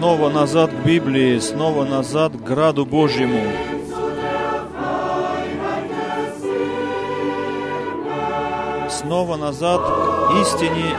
Снова 0.00 0.30
назад 0.30 0.70
к 0.70 0.86
Библии, 0.86 1.38
снова 1.40 1.84
назад 1.84 2.32
к 2.32 2.36
Граду 2.42 2.86
Божьему. 2.86 3.42
Снова 8.88 9.36
назад 9.36 9.82
к 9.82 10.40
истине 10.40 10.96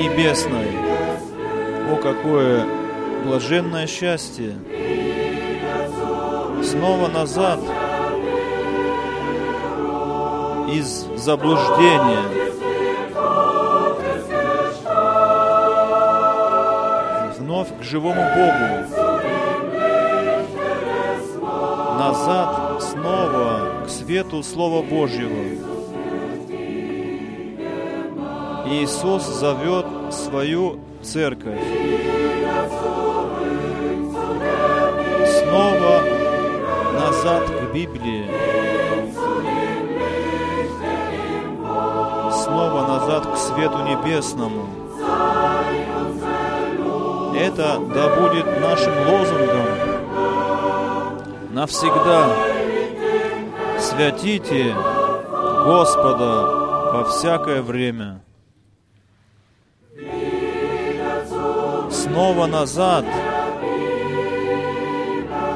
небесной. 0.00 0.66
О, 1.88 1.94
какое 2.02 2.66
блаженное 3.24 3.86
счастье! 3.86 4.56
Снова 6.64 7.06
назад 7.06 7.60
из 10.68 11.06
заблуждения. 11.16 12.35
Живому 17.86 18.22
Богу. 18.34 19.06
Назад 21.98 22.82
снова 22.82 23.84
к 23.86 23.88
свету 23.88 24.42
Слова 24.42 24.82
Божьего. 24.82 25.44
Иисус 28.66 29.22
зовет 29.22 29.86
свою 30.10 30.80
церковь. 31.02 31.60
Снова 35.38 36.02
назад 36.92 37.44
к 37.44 37.72
Библии. 37.72 38.26
Снова 42.42 42.86
назад 42.88 43.26
к 43.32 43.36
свету 43.36 43.78
небесному. 43.84 44.85
Это 47.36 47.78
да 47.94 48.16
будет 48.16 48.46
нашим 48.60 48.94
лозунгом 49.08 49.66
навсегда. 51.50 52.34
Святите 53.78 54.74
Господа 55.64 56.92
во 56.92 57.04
всякое 57.04 57.60
время. 57.60 58.22
Снова 61.90 62.46
назад 62.46 63.04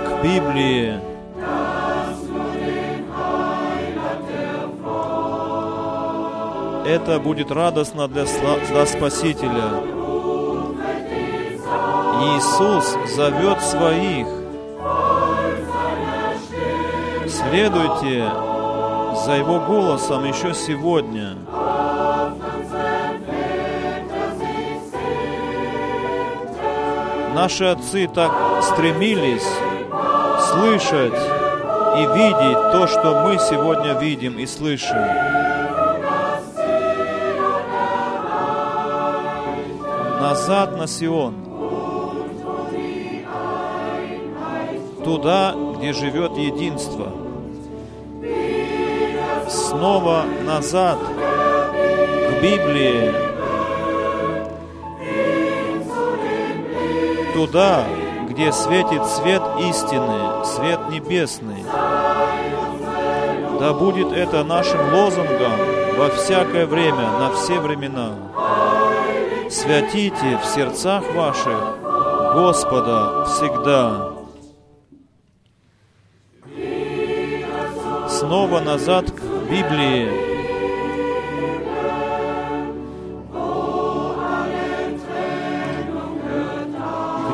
к 0.06 0.22
Библии. 0.22 1.00
Это 6.86 7.20
будет 7.20 7.50
радостно 7.50 8.08
для, 8.08 8.24
для 8.24 8.86
Спасителя. 8.86 9.99
Иисус 12.20 12.96
зовет 13.16 13.62
своих. 13.62 14.26
Следуйте 17.26 18.30
за 19.24 19.36
Его 19.36 19.60
голосом 19.60 20.24
еще 20.26 20.52
сегодня. 20.52 21.36
Наши 27.34 27.64
отцы 27.64 28.06
так 28.06 28.32
стремились 28.64 29.48
слышать 30.50 31.14
и 31.96 32.06
видеть 32.18 32.72
то, 32.72 32.86
что 32.86 33.22
мы 33.24 33.38
сегодня 33.38 33.98
видим 33.98 34.38
и 34.38 34.44
слышим. 34.44 34.98
Назад 40.20 40.76
на 40.76 40.86
Сион. 40.86 41.49
Туда, 45.10 45.56
где 45.76 45.92
живет 45.92 46.36
единство. 46.36 47.08
Снова 49.48 50.22
назад 50.46 50.98
к 51.00 52.40
Библии, 52.40 53.12
туда, 57.34 57.82
где 58.28 58.52
светит 58.52 59.04
свет 59.06 59.42
истины, 59.68 60.44
свет 60.44 60.78
небесный. 60.90 61.64
Да 63.58 63.72
будет 63.72 64.12
это 64.12 64.44
нашим 64.44 64.94
лозунгом 64.94 65.58
во 65.98 66.08
всякое 66.10 66.66
время, 66.66 67.10
на 67.18 67.32
все 67.34 67.58
времена. 67.58 68.12
Святите 69.50 70.38
в 70.40 70.46
сердцах 70.46 71.02
ваших 71.16 71.60
Господа 72.32 73.24
всегда. 73.24 74.09
Снова 78.50 78.64
назад 78.64 79.12
к 79.12 79.20
Библии. 79.48 80.08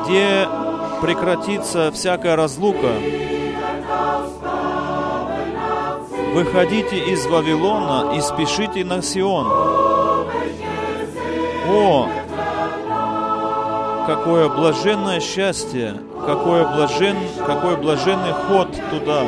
где 0.04 0.46
прекратится 1.00 1.90
всякая 1.90 2.36
разлука. 2.36 2.92
Выходите 6.34 6.98
из 6.98 7.26
Вавилона 7.26 8.14
и 8.14 8.20
спешите 8.20 8.84
на 8.84 9.00
Сион. 9.00 9.46
О, 11.66 12.08
какое 14.06 14.50
блаженное 14.50 15.20
счастье, 15.20 15.94
какое 16.26 16.66
блажен, 16.66 17.16
какой 17.46 17.76
блаженный 17.78 18.32
ход 18.32 18.68
туда. 18.90 19.24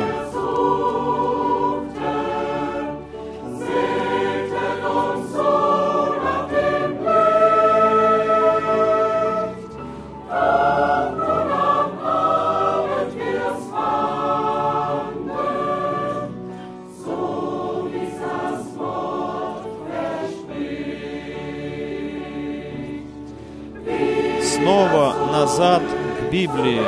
Снова 24.69 25.15
назад 25.31 25.81
к 25.81 26.31
Библии. 26.31 26.83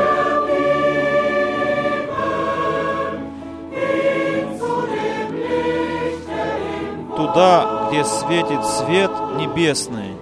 Туда, 7.15 7.87
где 7.89 8.03
светит 8.03 8.63
свет 8.65 9.09
небесный. 9.37 10.15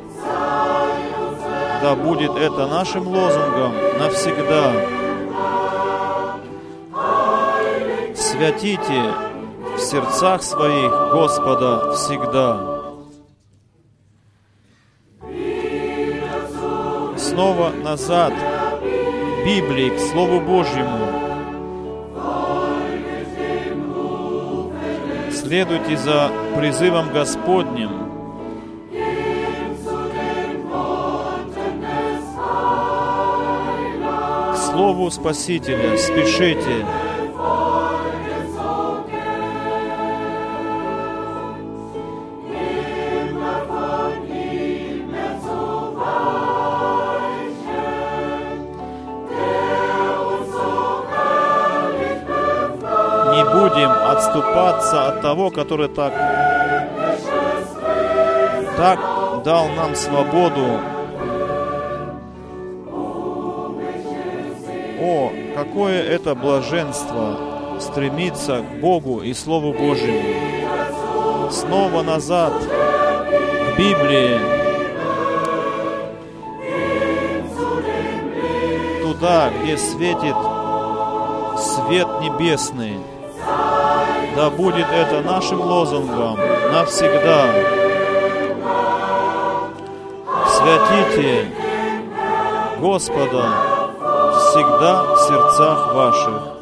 Да 1.81 1.95
будет 1.95 2.31
это 2.37 2.65
нашим 2.67 3.07
лозунгом 3.07 3.73
навсегда. 3.99 4.71
Святите 8.15 9.13
в 9.75 9.79
сердцах 9.79 10.43
своих 10.43 10.91
Господа 11.11 11.91
всегда. 11.93 12.68
Снова 17.39 17.69
назад 17.69 18.33
к 18.33 19.45
Библии, 19.45 19.91
к 19.91 19.99
Слову 20.11 20.41
Божьему. 20.41 20.99
Следуйте 25.31 25.95
за 25.95 26.31
призывом 26.57 27.13
Господним. 27.13 27.91
К 34.51 34.57
Слову 34.57 35.09
Спасителя 35.09 35.97
спешите. 35.97 36.85
Того, 55.21 55.49
который 55.49 55.87
так, 55.89 56.13
так 58.77 58.99
дал 59.43 59.67
нам 59.69 59.95
свободу. 59.95 60.79
О, 65.01 65.31
какое 65.55 66.03
это 66.03 66.35
блаженство 66.35 67.37
стремиться 67.79 68.61
к 68.61 68.81
Богу 68.81 69.21
и 69.21 69.33
Слову 69.33 69.73
Божьему. 69.73 71.49
Снова 71.51 72.03
назад 72.03 72.53
к 72.53 73.77
Библии, 73.77 74.39
туда, 79.01 79.49
где 79.61 79.77
светит 79.77 80.35
свет 81.57 82.07
небесный. 82.21 82.97
Да 84.39 84.49
будет 84.49 84.87
это 84.89 85.19
нашим 85.19 85.59
лозунгом 85.59 86.39
навсегда. 86.71 87.53
Святите 90.47 91.51
Господа 92.79 93.43
всегда 94.37 95.03
в 95.13 95.17
сердцах 95.27 95.93
ваших. 95.93 96.58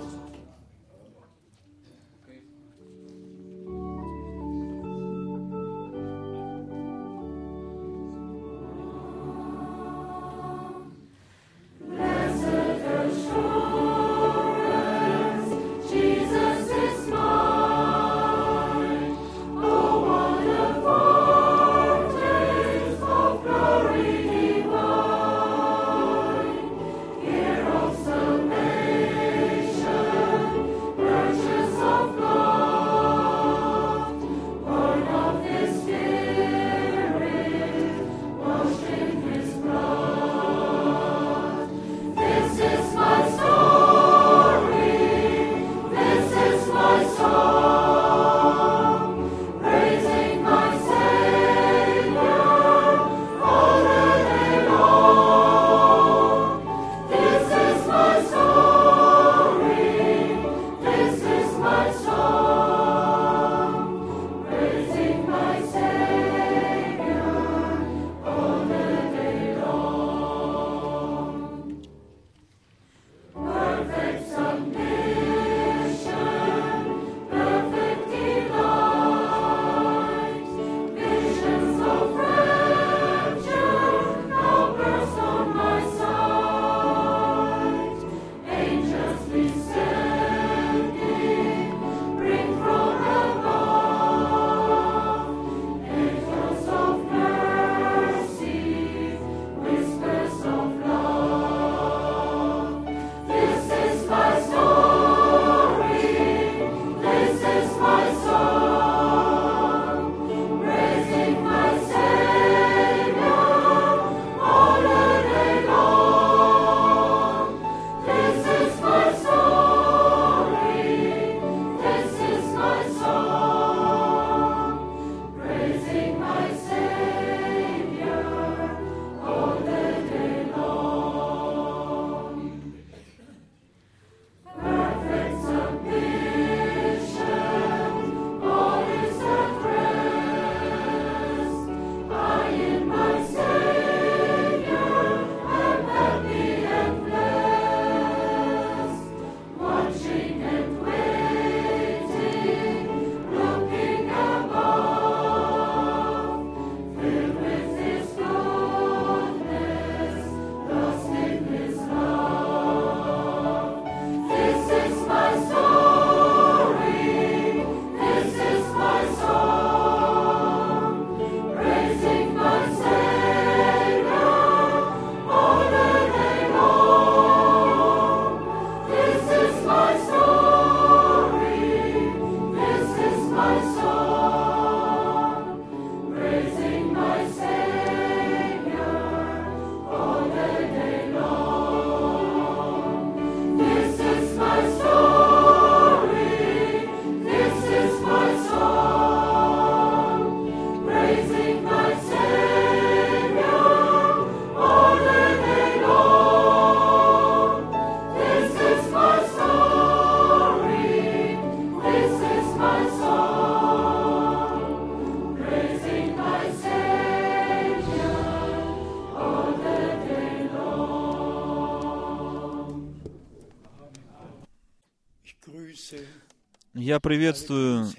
Я 226.79 226.99
приветствую 226.99 227.91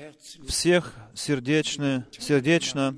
всех 0.47 0.95
сердечно, 1.13 2.07
сердечно 2.17 2.97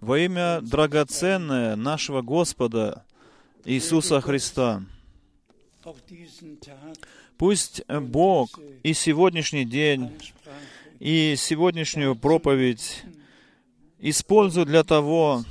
во 0.00 0.18
имя 0.18 0.60
драгоценное 0.60 1.76
нашего 1.76 2.20
Господа 2.20 3.04
Иисуса 3.64 4.20
Христа. 4.20 4.82
Пусть 7.38 7.86
Бог 7.86 8.58
и 8.82 8.92
сегодняшний 8.92 9.64
день, 9.64 10.18
и 10.98 11.36
сегодняшнюю 11.36 12.16
проповедь 12.16 13.04
использует 14.00 14.66
для 14.66 14.82
того, 14.82 15.44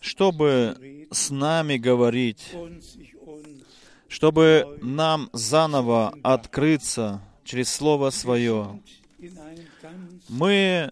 чтобы 0.00 1.06
с 1.10 1.28
нами 1.28 1.76
говорить, 1.76 2.54
чтобы 4.08 4.78
нам 4.80 5.28
заново 5.34 6.14
открыться 6.22 7.20
через 7.44 7.70
Слово 7.70 8.08
Свое, 8.08 8.80
мы 10.28 10.90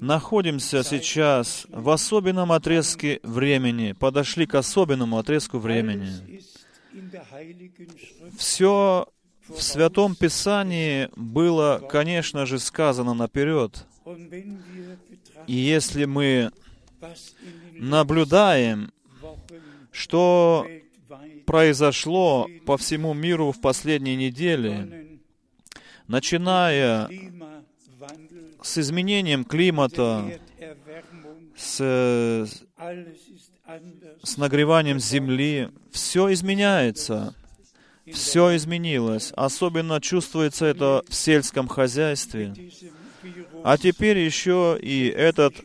находимся 0.00 0.82
сейчас 0.82 1.66
в 1.70 1.90
особенном 1.90 2.52
отрезке 2.52 3.20
времени, 3.22 3.92
подошли 3.92 4.46
к 4.46 4.54
особенному 4.54 5.18
отрезку 5.18 5.58
времени. 5.58 6.42
Все 8.36 9.06
в 9.48 9.62
Святом 9.62 10.14
Писании 10.14 11.08
было, 11.14 11.80
конечно 11.88 12.46
же, 12.46 12.58
сказано 12.58 13.14
наперед. 13.14 13.86
И 15.46 15.54
если 15.54 16.04
мы 16.04 16.50
наблюдаем, 17.72 18.92
что 19.92 20.66
произошло 21.46 22.48
по 22.64 22.76
всему 22.76 23.14
миру 23.14 23.52
в 23.52 23.60
последние 23.60 24.16
недели, 24.16 25.15
начиная 26.08 27.08
с 28.62 28.78
изменением 28.78 29.44
климата, 29.44 30.38
с, 31.56 31.76
с 34.22 34.36
нагреванием 34.36 35.00
земли, 35.00 35.70
все 35.90 36.32
изменяется. 36.32 37.34
Все 38.12 38.54
изменилось. 38.54 39.32
Особенно 39.34 40.00
чувствуется 40.00 40.64
это 40.66 41.02
в 41.08 41.14
сельском 41.14 41.66
хозяйстве. 41.66 42.54
А 43.64 43.76
теперь 43.78 44.18
еще 44.18 44.78
и 44.80 45.08
этот 45.08 45.56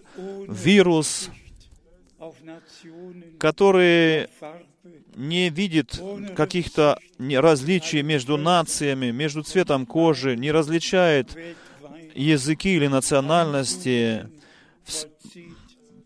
вирус, 0.47 1.29
который 3.37 4.27
не 5.15 5.49
видит 5.49 6.01
каких-то 6.35 6.97
различий 7.19 8.01
между 8.01 8.37
нациями, 8.37 9.11
между 9.11 9.43
цветом 9.43 9.85
кожи, 9.85 10.35
не 10.35 10.51
различает 10.51 11.35
языки 12.15 12.75
или 12.75 12.87
национальности. 12.87 14.29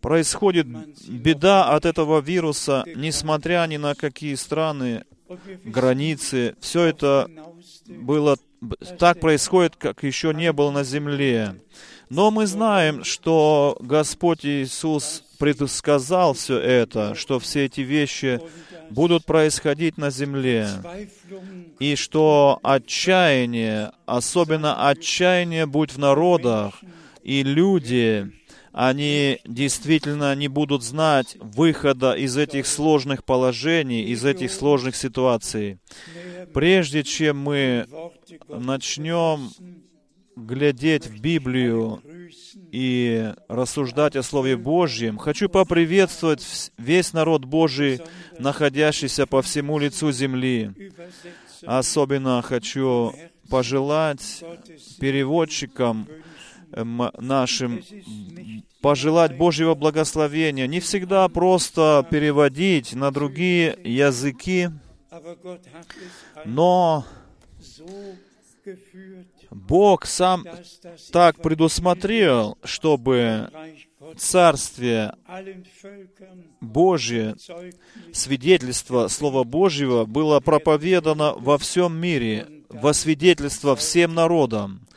Происходит 0.02 0.68
беда 1.08 1.74
от 1.74 1.86
этого 1.86 2.22
вируса, 2.22 2.84
несмотря 2.96 3.66
ни 3.68 3.78
на 3.78 3.96
какие 3.96 4.36
страны, 4.36 5.04
границы. 5.64 6.56
Все 6.60 6.84
это 6.84 7.28
было 7.88 8.38
так 9.00 9.20
происходит, 9.20 9.76
как 9.76 10.04
еще 10.04 10.34
не 10.34 10.52
было 10.52 10.72
на 10.72 10.84
земле. 10.84 11.56
Но 12.10 12.30
мы 12.30 12.46
знаем, 12.46 13.04
что 13.04 13.78
Господь 13.80 14.46
Иисус 14.46 15.24
предсказал 15.40 16.34
все 16.34 16.60
это, 16.60 17.16
что 17.16 17.40
все 17.40 17.66
эти 17.66 17.82
вещи 17.82 18.40
будут 18.90 19.26
происходить 19.26 19.98
на 19.98 20.10
земле, 20.10 20.68
и 21.80 21.96
что 21.96 22.60
отчаяние, 22.64 23.92
особенно 24.06 24.88
отчаяние 24.88 25.66
будет 25.66 25.94
в 25.94 25.98
народах, 25.98 26.82
и 27.24 27.44
люди, 27.44 28.32
они 28.72 29.40
действительно 29.46 30.36
не 30.36 30.48
будут 30.48 30.84
знать 30.84 31.38
выхода 31.40 32.14
из 32.14 32.36
этих 32.38 32.68
сложных 32.68 33.24
положений, 33.24 34.04
из 34.04 34.26
этих 34.26 34.52
сложных 34.52 34.96
ситуаций. 34.96 35.80
Прежде 36.54 37.04
чем 37.04 37.40
мы 37.40 37.88
начнем 38.50 39.50
глядеть 40.36 41.08
в 41.08 41.22
Библию 41.22 42.02
и 42.72 43.34
рассуждать 43.48 44.16
о 44.16 44.24
Слове 44.24 44.58
Божьем, 44.58 45.18
хочу 45.18 45.50
поприветствовать 45.50 46.72
весь 46.78 47.14
народ 47.14 47.46
Божий, 47.46 48.02
находящийся 48.40 49.26
по 49.26 49.42
всему 49.42 49.80
лицу 49.80 50.12
земли. 50.12 50.72
Особенно 51.64 52.42
хочу 52.42 53.14
пожелать 53.50 54.44
переводчикам 55.00 56.08
нашим 56.72 57.82
пожелать 58.82 59.38
Божьего 59.38 59.74
благословения. 59.74 60.68
Не 60.68 60.80
всегда 60.80 61.28
просто 61.30 62.06
переводить 62.12 62.94
на 62.94 63.12
другие 63.12 63.78
языки, 63.84 64.70
но 66.46 67.06
Бог 69.52 70.06
сам 70.06 70.46
так 71.12 71.42
предусмотрел, 71.42 72.58
чтобы 72.64 73.50
Царствие 74.18 75.16
Божье, 76.62 77.36
свидетельство 78.14 79.08
Слова 79.08 79.44
Божьего 79.44 80.06
было 80.06 80.40
проповедано 80.40 81.34
во 81.34 81.58
всем 81.58 81.98
мире, 81.98 82.48
во 82.70 82.94
свидетельство 82.94 83.76
всем 83.76 84.14
народам. 84.14 84.88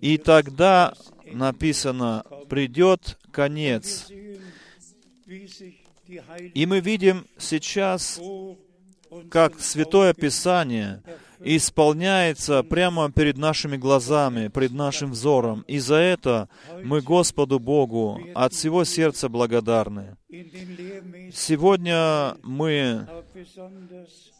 И 0.00 0.18
тогда 0.18 0.94
написано, 1.32 2.24
придет 2.48 3.18
конец. 3.30 4.08
И 6.54 6.66
мы 6.66 6.80
видим 6.80 7.26
сейчас, 7.38 8.20
как 9.30 9.60
Святое 9.60 10.14
Писание 10.14 11.02
исполняется 11.40 12.62
прямо 12.62 13.10
перед 13.10 13.36
нашими 13.38 13.76
глазами, 13.76 14.48
перед 14.48 14.72
нашим 14.72 15.12
взором. 15.12 15.64
И 15.68 15.78
за 15.78 15.96
это 15.96 16.48
мы 16.82 17.00
Господу 17.00 17.58
Богу 17.58 18.20
от 18.34 18.52
всего 18.52 18.84
сердца 18.84 19.28
благодарны. 19.28 20.16
Сегодня 21.32 22.36
мы 22.42 23.06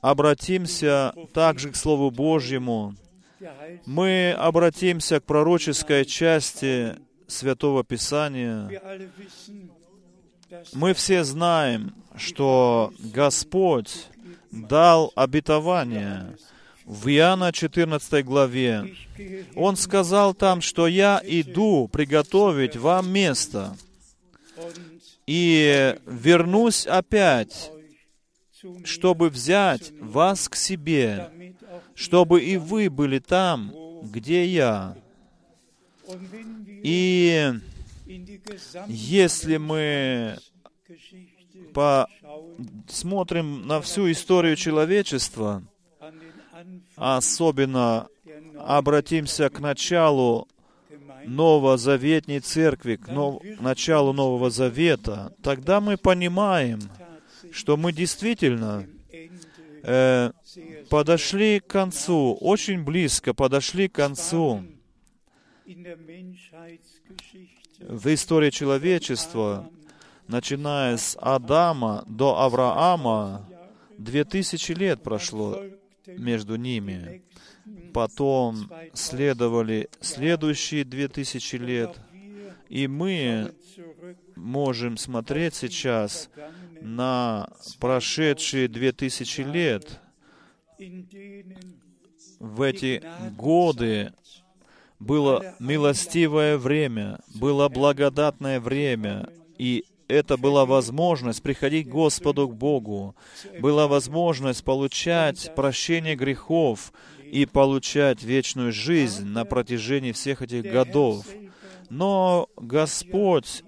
обратимся 0.00 1.14
также 1.32 1.70
к 1.70 1.76
Слову 1.76 2.10
Божьему. 2.10 2.94
Мы 3.86 4.32
обратимся 4.32 5.20
к 5.20 5.24
пророческой 5.24 6.04
части 6.04 6.96
Святого 7.26 7.84
Писания. 7.84 8.68
Мы 10.72 10.94
все 10.94 11.24
знаем, 11.24 11.94
что 12.16 12.92
Господь 12.98 14.08
дал 14.50 15.12
обетование 15.14 16.36
в 16.88 17.06
Иоанна 17.08 17.52
14 17.52 18.24
главе. 18.24 18.94
Он 19.54 19.76
сказал 19.76 20.32
там, 20.32 20.62
что 20.62 20.86
«Я 20.86 21.20
иду 21.22 21.86
приготовить 21.86 22.76
вам 22.76 23.10
место, 23.12 23.76
и 25.26 25.94
вернусь 26.06 26.86
опять, 26.86 27.70
чтобы 28.84 29.28
взять 29.28 29.92
вас 30.00 30.48
к 30.48 30.56
себе, 30.56 31.54
чтобы 31.94 32.42
и 32.42 32.56
вы 32.56 32.88
были 32.88 33.18
там, 33.18 33.74
где 34.04 34.46
я». 34.46 34.96
И 36.82 37.52
если 38.86 39.58
мы 39.58 40.38
посмотрим 41.74 43.66
на 43.66 43.82
всю 43.82 44.10
историю 44.10 44.56
человечества, 44.56 45.62
особенно 46.96 48.08
обратимся 48.58 49.48
к 49.48 49.60
началу 49.60 50.48
новозаветней 51.26 52.40
церкви, 52.40 52.96
к 52.96 53.08
нов... 53.08 53.42
началу 53.60 54.12
Нового 54.12 54.50
Завета, 54.50 55.32
тогда 55.42 55.80
мы 55.80 55.96
понимаем, 55.96 56.80
что 57.52 57.76
мы 57.76 57.92
действительно 57.92 58.86
э, 59.82 60.32
подошли 60.88 61.60
к 61.60 61.66
концу, 61.66 62.34
очень 62.40 62.82
близко 62.82 63.34
подошли 63.34 63.88
к 63.88 63.92
концу 63.92 64.64
в 67.80 68.14
истории 68.14 68.50
человечества, 68.50 69.70
начиная 70.26 70.96
с 70.96 71.16
Адама 71.20 72.04
до 72.06 72.40
Авраама, 72.40 73.46
две 73.98 74.24
тысячи 74.24 74.72
лет 74.72 75.02
прошло 75.02 75.62
между 76.16 76.56
ними. 76.56 77.22
Потом 77.92 78.70
следовали 78.94 79.88
следующие 80.00 80.84
две 80.84 81.08
тысячи 81.08 81.56
лет, 81.56 81.98
и 82.68 82.86
мы 82.86 83.52
можем 84.36 84.96
смотреть 84.96 85.54
сейчас 85.54 86.30
на 86.80 87.50
прошедшие 87.80 88.68
две 88.68 88.92
тысячи 88.92 89.42
лет. 89.42 90.00
В 92.38 92.62
эти 92.62 93.02
годы 93.36 94.12
было 94.98 95.54
милостивое 95.58 96.56
время, 96.56 97.20
было 97.34 97.68
благодатное 97.68 98.60
время, 98.60 99.28
и 99.58 99.84
это 100.08 100.36
была 100.36 100.64
возможность 100.64 101.42
приходить 101.42 101.86
к 101.86 101.92
Господу, 101.92 102.48
к 102.48 102.54
Богу, 102.54 103.14
была 103.60 103.86
возможность 103.86 104.64
получать 104.64 105.54
прощение 105.54 106.16
грехов 106.16 106.92
и 107.22 107.44
получать 107.46 108.22
вечную 108.22 108.72
жизнь 108.72 109.26
на 109.26 109.44
протяжении 109.44 110.12
всех 110.12 110.42
этих 110.42 110.64
годов. 110.64 111.26
Но 111.90 112.48
Господь 112.56 113.62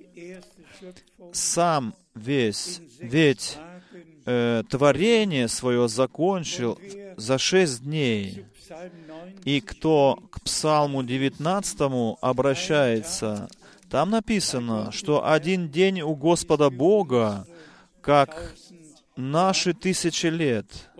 сам 1.32 1.94
весь, 2.14 2.80
ведь 2.98 3.58
э, 4.24 4.62
творение 4.68 5.48
свое 5.48 5.88
закончил 5.88 6.78
за 7.16 7.38
шесть 7.38 7.84
дней. 7.84 8.46
И 9.44 9.60
кто 9.60 10.18
к 10.30 10.42
Псалму 10.42 11.02
19 11.02 12.16
обращается, 12.20 13.48
там 13.90 14.10
написано, 14.10 14.92
что 14.92 15.28
один 15.28 15.68
день 15.68 16.00
у 16.00 16.14
Господа 16.14 16.70
Бога, 16.70 17.44
как 18.00 18.54
наши 19.16 19.74
тысячи 19.74 20.26
лет. 20.26 20.90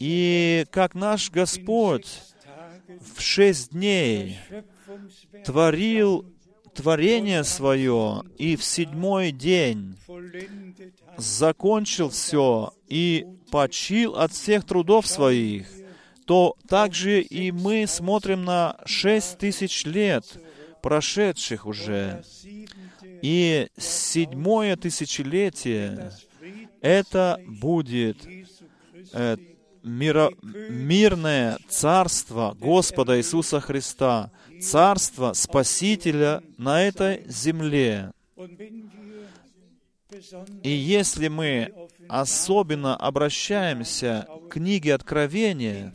И 0.00 0.66
как 0.70 0.94
наш 0.94 1.30
Господь 1.30 2.20
в 3.14 3.20
шесть 3.20 3.70
дней 3.70 4.38
творил 5.44 6.26
творение 6.74 7.44
свое 7.44 8.22
и 8.38 8.56
в 8.56 8.64
седьмой 8.64 9.30
день 9.32 9.96
закончил 11.16 12.10
все 12.10 12.72
и 12.88 13.26
почил 13.50 14.16
от 14.16 14.32
всех 14.32 14.64
трудов 14.64 15.06
своих, 15.06 15.68
то 16.26 16.56
также 16.68 17.20
и 17.22 17.50
мы 17.50 17.86
смотрим 17.86 18.44
на 18.44 18.76
шесть 18.84 19.38
тысяч 19.38 19.84
лет, 19.84 20.24
прошедших 20.82 21.66
уже. 21.66 22.22
И 23.22 23.68
седьмое 23.76 24.76
тысячелетие— 24.76 26.12
это 26.80 27.40
будет 27.46 28.26
э, 29.12 29.36
миро, 29.82 30.32
мирное 30.42 31.58
царство 31.68 32.56
Господа 32.58 33.18
Иисуса 33.18 33.60
Христа, 33.60 34.30
царство 34.60 35.32
Спасителя 35.32 36.42
на 36.56 36.82
этой 36.82 37.24
земле. 37.26 38.12
И 40.62 40.70
если 40.70 41.28
мы 41.28 41.72
особенно 42.08 42.96
обращаемся 42.96 44.26
к 44.48 44.54
книге 44.54 44.94
Откровения, 44.94 45.92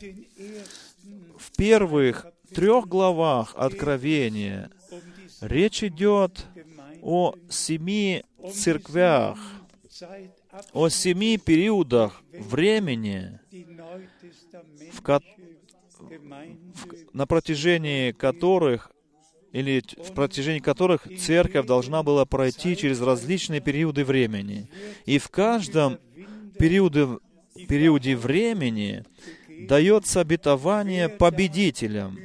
в 1.38 1.56
первых 1.56 2.26
трех 2.54 2.88
главах 2.88 3.54
Откровения 3.56 4.70
речь 5.40 5.82
идет 5.82 6.46
о 7.02 7.34
семи 7.50 8.24
церквях, 8.52 9.38
о 10.72 10.88
семи 10.88 11.38
периодах 11.38 12.22
времени, 12.32 13.38
в 14.92 15.02
ко- 15.02 15.20
в, 15.98 17.12
на 17.12 17.26
протяжении 17.26 18.12
которых 18.12 18.90
или 19.52 19.82
в 19.98 20.12
протяжении 20.14 20.58
которых 20.58 21.06
церковь 21.18 21.66
должна 21.66 22.02
была 22.02 22.24
пройти 22.24 22.76
через 22.76 23.00
различные 23.00 23.60
периоды 23.60 24.04
времени. 24.04 24.68
И 25.06 25.18
в 25.18 25.28
каждом 25.28 25.98
периоде, 26.58 27.06
периоде 27.68 28.16
времени 28.16 29.04
дается 29.60 30.20
обетование 30.20 31.08
победителям. 31.08 32.18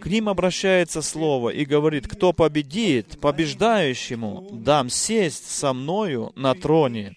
К 0.00 0.06
ним 0.06 0.28
обращается 0.28 1.00
слово 1.02 1.50
и 1.50 1.64
говорит, 1.64 2.08
кто 2.08 2.32
победит, 2.32 3.20
побеждающему 3.20 4.48
дам 4.52 4.88
сесть 4.90 5.48
со 5.50 5.72
мною 5.72 6.32
на 6.34 6.54
троне, 6.54 7.16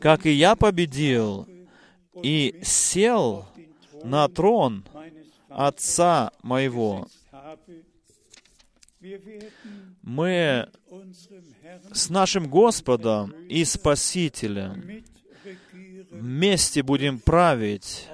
как 0.00 0.26
и 0.26 0.30
я 0.30 0.56
победил 0.56 1.46
и 2.22 2.58
сел 2.62 3.46
на 4.02 4.28
трон 4.28 4.84
Отца 5.48 6.30
моего 6.42 7.08
мы 10.02 10.68
с 11.92 12.10
нашим 12.10 12.48
Господом 12.48 13.30
и 13.48 13.64
Спасителем 13.64 15.04
вместе 16.10 16.82
будем 16.82 17.18
править 17.20 18.08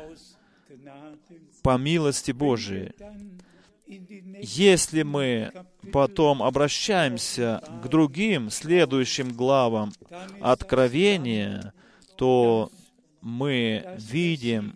по 1.65 1.79
милости 1.79 2.31
Божией. 2.31 2.93
Если 3.87 5.03
мы 5.03 5.51
потом 5.93 6.43
обращаемся 6.43 7.63
к 7.83 7.89
другим 7.89 8.51
следующим 8.51 9.33
главам 9.33 9.93
Откровения, 10.41 11.73
то 12.17 12.71
мы 13.23 13.97
видим, 13.99 14.75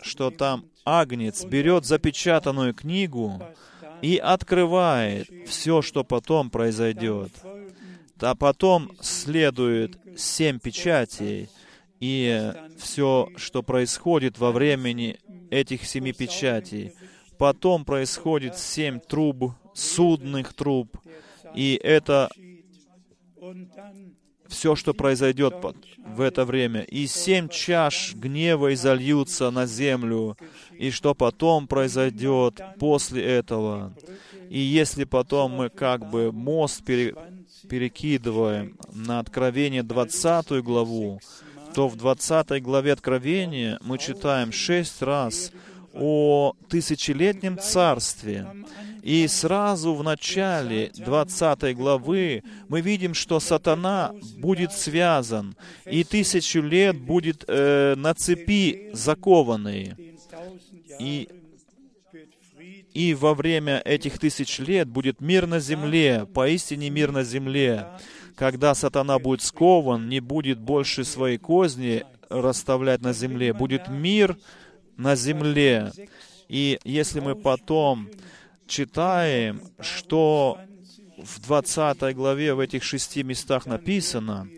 что 0.00 0.30
там 0.30 0.64
Агнец 0.86 1.44
берет 1.44 1.84
запечатанную 1.84 2.72
книгу 2.72 3.42
и 4.00 4.16
открывает 4.16 5.28
все, 5.46 5.82
что 5.82 6.04
потом 6.04 6.48
произойдет. 6.48 7.32
А 8.20 8.34
потом 8.34 8.92
следует 9.00 9.98
семь 10.16 10.58
печатей, 10.58 11.50
и 12.00 12.52
все, 12.78 13.28
что 13.36 13.62
происходит 13.62 14.38
во 14.38 14.52
времени 14.52 15.18
этих 15.60 15.86
семи 15.86 16.12
печатей. 16.12 16.92
Потом 17.38 17.84
происходит 17.84 18.58
семь 18.58 19.00
труб, 19.00 19.52
судных 19.74 20.54
труб, 20.54 20.96
и 21.54 21.78
это 21.82 22.30
все, 24.48 24.76
что 24.76 24.94
произойдет 24.94 25.54
в 25.98 26.20
это 26.20 26.44
время. 26.44 26.82
И 26.82 27.06
семь 27.06 27.48
чаш 27.48 28.14
гнева 28.14 28.74
изольются 28.74 29.50
на 29.50 29.66
землю, 29.66 30.36
и 30.78 30.90
что 30.90 31.14
потом 31.14 31.66
произойдет 31.66 32.60
после 32.78 33.24
этого. 33.24 33.94
И 34.50 34.58
если 34.58 35.04
потом 35.04 35.52
мы 35.52 35.70
как 35.70 36.08
бы 36.10 36.30
мост 36.30 36.84
пере, 36.84 37.14
перекидываем 37.68 38.76
на 38.92 39.18
Откровение 39.18 39.82
20 39.82 40.62
главу, 40.62 41.20
то 41.74 41.88
в 41.88 41.96
20 41.96 42.62
главе 42.62 42.92
Откровения 42.92 43.78
мы 43.82 43.98
читаем 43.98 44.52
шесть 44.52 45.02
раз 45.02 45.50
о 45.92 46.54
тысячелетнем 46.68 47.58
царстве. 47.58 48.46
И 49.02 49.26
сразу 49.28 49.94
в 49.94 50.02
начале 50.02 50.90
20 50.94 51.76
главы 51.76 52.42
мы 52.68 52.80
видим, 52.80 53.12
что 53.12 53.38
сатана 53.38 54.14
будет 54.38 54.72
связан, 54.72 55.56
и 55.84 56.04
тысячу 56.04 56.62
лет 56.62 56.96
будет 56.96 57.44
э, 57.46 57.94
на 57.96 58.14
цепи 58.14 58.90
закованный. 58.92 59.94
И, 60.98 61.28
и 62.94 63.14
во 63.14 63.34
время 63.34 63.82
этих 63.84 64.18
тысяч 64.18 64.58
лет 64.58 64.88
будет 64.88 65.20
мир 65.20 65.46
на 65.46 65.60
земле, 65.60 66.26
поистине 66.32 66.88
мир 66.88 67.12
на 67.12 67.24
земле. 67.24 67.88
Когда 68.36 68.74
сатана 68.74 69.18
будет 69.18 69.42
скован, 69.42 70.08
не 70.08 70.20
будет 70.20 70.58
больше 70.58 71.04
своей 71.04 71.38
козни 71.38 72.04
расставлять 72.28 73.00
на 73.00 73.12
земле, 73.12 73.52
будет 73.52 73.88
мир 73.88 74.36
на 74.96 75.14
земле. 75.14 75.92
И 76.48 76.78
если 76.84 77.20
мы 77.20 77.36
потом 77.36 78.08
читаем, 78.66 79.62
что 79.80 80.58
в 81.16 81.40
20 81.40 82.14
главе 82.14 82.54
в 82.54 82.60
этих 82.60 82.82
шести 82.82 83.22
местах 83.22 83.66
написано, 83.66 84.48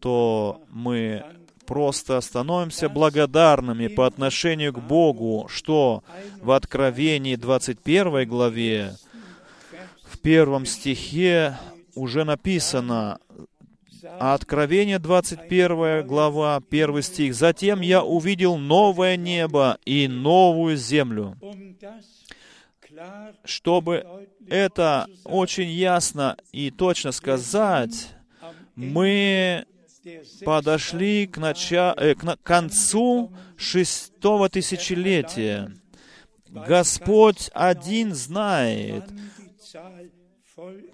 то 0.00 0.62
мы 0.70 1.24
просто 1.66 2.20
становимся 2.20 2.88
благодарными 2.88 3.88
по 3.88 4.06
отношению 4.06 4.72
к 4.72 4.80
Богу, 4.80 5.46
что 5.50 6.04
в 6.40 6.52
Откровении 6.52 7.36
21 7.36 8.26
главе, 8.28 8.96
в 10.04 10.18
первом 10.18 10.64
стихе 10.64 11.58
уже 11.96 12.24
написано, 12.24 13.18
Откровение 14.18 14.98
21 14.98 16.06
глава, 16.06 16.62
1 16.70 17.02
стих. 17.02 17.34
«Затем 17.34 17.80
я 17.80 18.04
увидел 18.04 18.56
новое 18.56 19.16
небо 19.16 19.78
и 19.84 20.06
новую 20.06 20.76
землю, 20.76 21.36
чтобы 23.44 24.26
это 24.48 25.06
очень 25.24 25.68
ясно 25.68 26.36
и 26.52 26.70
точно 26.70 27.12
сказать, 27.12 28.14
мы 28.74 29.66
подошли 30.44 31.26
к, 31.26 31.38
нача... 31.38 31.94
э, 31.96 32.14
к 32.14 32.36
концу 32.42 33.32
шестого 33.56 34.48
тысячелетия. 34.48 35.72
Господь 36.48 37.50
один 37.52 38.14
знает, 38.14 39.04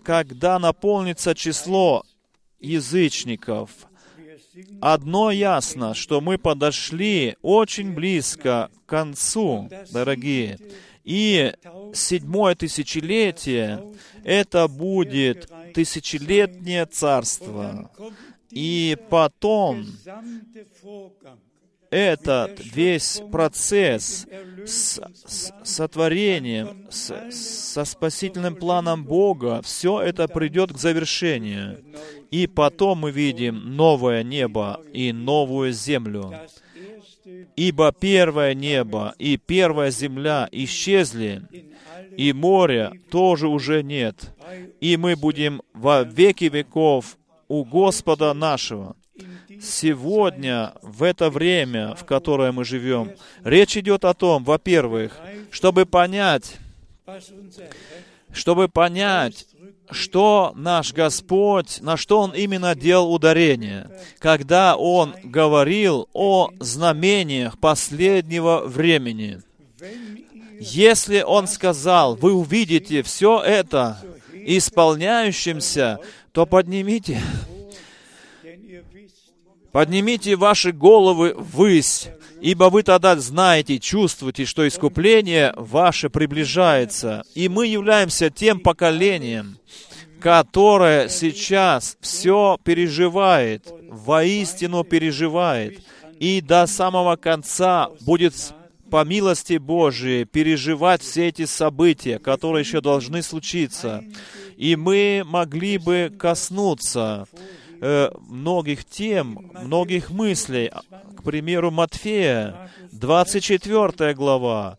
когда 0.02 0.58
наполнится 0.58 1.34
число 1.34 2.04
язычников. 2.58 3.70
Одно 4.80 5.30
ясно, 5.30 5.94
что 5.94 6.20
мы 6.20 6.36
подошли 6.36 7.36
очень 7.42 7.94
близко 7.94 8.70
к 8.84 8.88
концу, 8.88 9.70
дорогие. 9.90 10.58
И 11.04 11.54
седьмое 11.94 12.54
тысячелетие— 12.54 13.82
это 14.24 14.68
будет 14.68 15.50
тысячелетнее 15.74 16.86
царство. 16.86 17.90
И 18.50 18.98
потом 19.08 19.86
этот 21.92 22.58
весь 22.74 23.22
процесс 23.30 24.26
с, 24.64 24.98
с 25.26 25.52
сотворением, 25.62 26.86
с, 26.90 27.12
со 27.30 27.84
спасительным 27.84 28.56
планом 28.56 29.04
Бога, 29.04 29.60
все 29.62 30.00
это 30.00 30.26
придет 30.26 30.72
к 30.72 30.78
завершению. 30.78 31.84
И 32.30 32.46
потом 32.46 33.00
мы 33.00 33.10
видим 33.10 33.76
новое 33.76 34.22
небо 34.22 34.80
и 34.92 35.12
новую 35.12 35.72
землю. 35.72 36.32
Ибо 37.56 37.92
первое 37.92 38.54
небо 38.54 39.14
и 39.18 39.36
первая 39.36 39.90
земля 39.90 40.48
исчезли, 40.50 41.42
и 42.16 42.32
моря 42.32 42.92
тоже 43.10 43.48
уже 43.48 43.82
нет, 43.82 44.34
и 44.80 44.96
мы 44.96 45.14
будем 45.16 45.60
во 45.74 46.02
веки 46.02 46.44
веков 46.44 47.18
у 47.48 47.64
Господа 47.64 48.32
нашего. 48.32 48.96
Сегодня, 49.62 50.74
в 50.82 51.04
это 51.04 51.30
время, 51.30 51.94
в 51.94 52.04
которое 52.04 52.50
мы 52.50 52.64
живем, 52.64 53.12
речь 53.44 53.76
идет 53.76 54.04
о 54.04 54.12
том, 54.12 54.42
во-первых, 54.42 55.16
чтобы 55.52 55.86
понять, 55.86 56.56
чтобы 58.32 58.68
понять, 58.68 59.46
что 59.90 60.52
наш 60.56 60.92
Господь, 60.92 61.80
на 61.80 61.96
что 61.96 62.20
Он 62.20 62.32
именно 62.32 62.74
делал 62.74 63.14
ударение, 63.14 63.88
когда 64.18 64.76
Он 64.76 65.14
говорил 65.22 66.08
о 66.12 66.50
знамениях 66.58 67.58
последнего 67.58 68.62
времени. 68.64 69.42
Если 70.58 71.22
Он 71.22 71.46
сказал, 71.46 72.16
вы 72.16 72.32
увидите 72.32 73.02
все 73.02 73.40
это 73.40 73.98
исполняющимся, 74.32 76.00
то 76.32 76.46
поднимите, 76.46 77.20
поднимите 79.72 80.36
ваши 80.36 80.72
головы 80.72 81.34
ввысь, 81.36 82.08
ибо 82.40 82.64
вы 82.64 82.82
тогда 82.82 83.16
знаете, 83.16 83.78
чувствуете, 83.78 84.44
что 84.44 84.68
искупление 84.68 85.52
ваше 85.56 86.10
приближается. 86.10 87.24
И 87.34 87.48
мы 87.48 87.66
являемся 87.66 88.30
тем 88.30 88.60
поколением, 88.60 89.56
которое 90.20 91.08
сейчас 91.08 91.96
все 92.00 92.58
переживает, 92.62 93.72
воистину 93.88 94.84
переживает, 94.84 95.82
и 96.20 96.40
до 96.40 96.66
самого 96.66 97.16
конца 97.16 97.88
будет 98.02 98.34
по 98.90 99.04
милости 99.04 99.56
Божией 99.56 100.26
переживать 100.26 101.02
все 101.02 101.28
эти 101.28 101.46
события, 101.46 102.18
которые 102.18 102.62
еще 102.62 102.82
должны 102.82 103.22
случиться. 103.22 104.04
И 104.58 104.76
мы 104.76 105.22
могли 105.24 105.78
бы 105.78 106.12
коснуться 106.16 107.26
э, 107.82 108.10
многих 108.28 108.84
тем, 108.84 109.50
многих 109.62 110.10
мыслей. 110.10 110.70
К 111.18 111.22
примеру, 111.22 111.70
Матфея, 111.70 112.70
24 112.92 114.14
глава, 114.14 114.78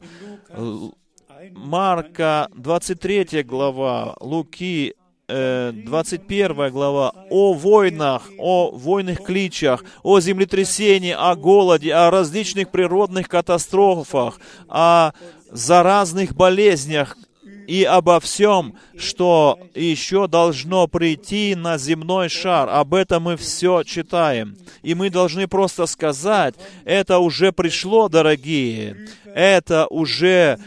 Марка, 1.52 2.48
23 2.56 3.44
глава, 3.44 4.16
Луки, 4.22 4.96
21 5.28 6.52
э, 6.60 6.70
глава, 6.70 7.14
о 7.30 7.54
войнах, 7.54 8.30
о 8.38 8.72
войных 8.72 9.24
кличах, 9.24 9.84
о 10.04 10.20
землетрясении, 10.20 11.12
о 11.12 11.36
голоде, 11.36 11.94
о 11.94 12.10
различных 12.10 12.70
природных 12.72 13.28
катастрофах, 13.28 14.40
о 14.68 15.12
заразных 15.52 16.36
болезнях, 16.36 17.18
и 17.68 17.84
обо 17.84 18.20
всем, 18.20 18.76
что 18.98 19.60
еще 19.74 20.28
должно 20.28 20.88
прийти 20.88 21.56
на 21.56 21.78
земной 21.78 22.30
шар. 22.30 22.70
Об 22.70 22.94
этом 22.94 23.24
мы 23.24 23.38
все 23.38 23.84
читаем. 23.84 24.56
И 24.82 24.96
мы 24.96 25.10
должны 25.10 25.48
просто 25.48 25.86
сказать, 25.86 26.56
это 26.86 27.20
уже 27.20 27.52
пришло, 27.52 28.10
дорогие. 28.10 29.08
Это 29.26 29.88
уже 29.88 30.60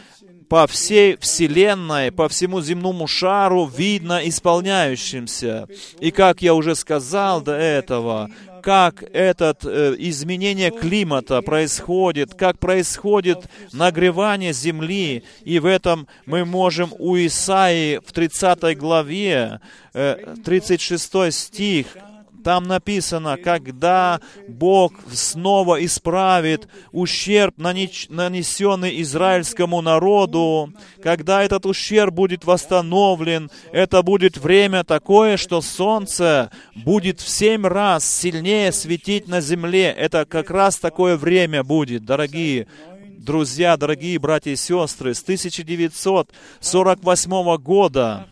по 0.49 0.65
всей 0.65 1.17
Вселенной, 1.17 2.11
по 2.11 2.29
всему 2.29 2.61
земному 2.61 3.07
шару 3.07 3.65
видно 3.65 4.27
исполняющимся. 4.27 5.67
И 5.99 6.11
как 6.11 6.41
я 6.41 6.53
уже 6.53 6.75
сказал 6.75 7.41
до 7.41 7.53
этого, 7.53 8.29
как 8.67 9.01
это 9.13 9.55
э, 9.63 9.95
изменение 9.97 10.71
климата 10.71 11.41
происходит, 11.41 12.33
как 12.33 12.59
происходит 12.59 13.47
нагревание 13.71 14.51
земли. 14.51 15.23
И 15.45 15.59
в 15.59 15.65
этом 15.65 16.05
мы 16.25 16.43
можем 16.43 16.91
у 16.99 17.15
Исаии 17.15 18.01
в 18.05 18.11
30 18.11 18.77
главе, 18.77 19.61
э, 19.93 20.35
36 20.43 21.31
стих, 21.31 21.87
там 22.47 22.63
написано, 22.63 23.35
когда 23.35 24.21
Бог 24.47 24.93
снова 25.11 25.83
исправит 25.83 26.69
ущерб, 26.93 27.57
нанесенный 27.57 29.01
израильскому 29.01 29.81
народу, 29.81 30.71
когда 31.03 31.43
этот 31.43 31.65
ущерб 31.65 32.13
будет 32.13 32.45
восстановлен, 32.45 33.51
это 33.73 34.01
будет 34.01 34.37
время 34.37 34.85
такое, 34.85 35.35
что 35.35 35.59
солнце 35.59 36.49
будет 36.73 37.19
в 37.19 37.27
семь 37.27 37.67
раз 37.67 38.09
сильнее 38.09 38.71
светить 38.71 39.27
на 39.27 39.41
земле. 39.41 39.89
Это 39.89 40.23
как 40.23 40.49
раз 40.49 40.77
такое 40.77 41.17
время 41.17 41.65
будет, 41.65 42.05
дорогие 42.05 42.67
друзья, 43.17 43.75
дорогие 43.75 44.19
братья 44.19 44.51
и 44.51 44.55
сестры, 44.55 45.13
с 45.13 45.21
1948 45.21 47.57
года 47.57 48.25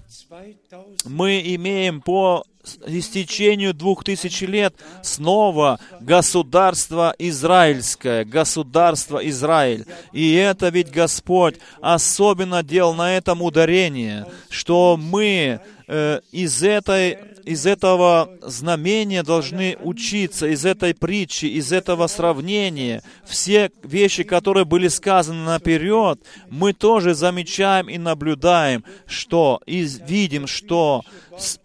мы 1.03 1.41
имеем 1.41 1.99
по 1.99 2.45
истечению 2.87 3.73
двух 3.73 4.03
тысяч 4.03 4.41
лет 4.41 4.75
снова 5.01 5.79
государство 5.99 7.15
израильское, 7.19 8.25
государство 8.25 9.17
Израиль. 9.29 9.85
И 10.11 10.33
это 10.33 10.69
ведь 10.69 10.91
Господь 10.91 11.55
особенно 11.81 12.63
делал 12.63 12.93
на 12.93 13.15
этом 13.15 13.41
ударение, 13.41 14.25
что 14.49 14.97
мы 14.97 15.61
э, 15.87 16.19
из 16.31 16.63
этой 16.63 17.17
из 17.45 17.67
этого 17.67 18.31
знамения 18.41 19.21
должны 19.21 19.77
учиться, 19.79 20.47
из 20.47 20.65
этой 20.65 20.95
притчи, 20.95 21.45
из 21.45 21.71
этого 21.71 22.07
сравнения. 22.07 23.03
Все 23.23 23.71
вещи, 23.83 24.23
которые 24.23 24.65
были 24.65 24.87
сказаны 24.87 25.45
наперед, 25.45 26.19
мы 26.49 26.73
тоже 26.73 27.13
замечаем 27.13 27.87
и 27.87 27.99
наблюдаем, 27.99 28.83
что 29.05 29.61
и 29.67 29.87
видим, 30.07 30.47
что 30.47 31.03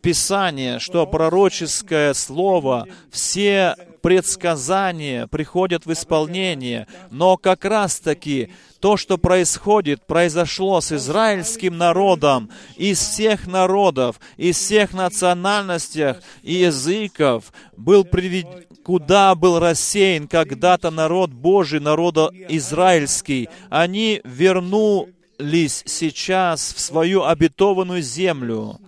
Писание, 0.02 0.80
что 0.80 1.06
пророческое 1.06 2.12
слово, 2.12 2.86
все 3.10 3.76
предсказания 4.02 5.26
приходят 5.28 5.86
в 5.86 5.92
исполнение. 5.92 6.86
Но 7.10 7.36
как 7.36 7.64
раз-таки 7.64 8.52
то, 8.80 8.96
что 8.96 9.18
происходит, 9.18 10.06
произошло 10.06 10.80
с 10.80 10.92
израильским 10.92 11.76
народом, 11.76 12.50
из 12.76 12.98
всех 12.98 13.46
народов, 13.46 14.18
из 14.38 14.56
всех 14.56 14.94
национальностей 14.94 16.14
и 16.42 16.54
языков, 16.54 17.52
был 17.76 18.04
привед... 18.04 18.46
куда 18.82 19.34
был 19.34 19.58
рассеян 19.58 20.26
когда-то 20.26 20.90
народ 20.90 21.30
Божий, 21.30 21.78
народа 21.78 22.30
израильский. 22.48 23.50
Они 23.68 24.22
вернулись 24.24 25.82
сейчас 25.84 26.72
в 26.74 26.80
свою 26.80 27.24
обетованную 27.24 28.00
землю, 28.00 28.80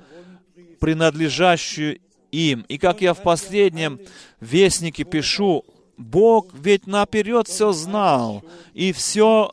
принадлежащую 0.81 2.01
им. 2.31 2.65
И 2.69 2.79
как 2.79 3.03
я 3.03 3.13
в 3.13 3.23
последнем 3.23 4.01
вестнике 4.41 5.05
пишу, 5.05 5.65
Бог 5.99 6.49
ведь 6.55 6.87
наперед 6.87 7.47
все 7.47 7.73
знал 7.73 8.43
и 8.73 8.93
все 8.93 9.53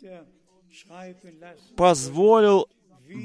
позволил 1.75 2.67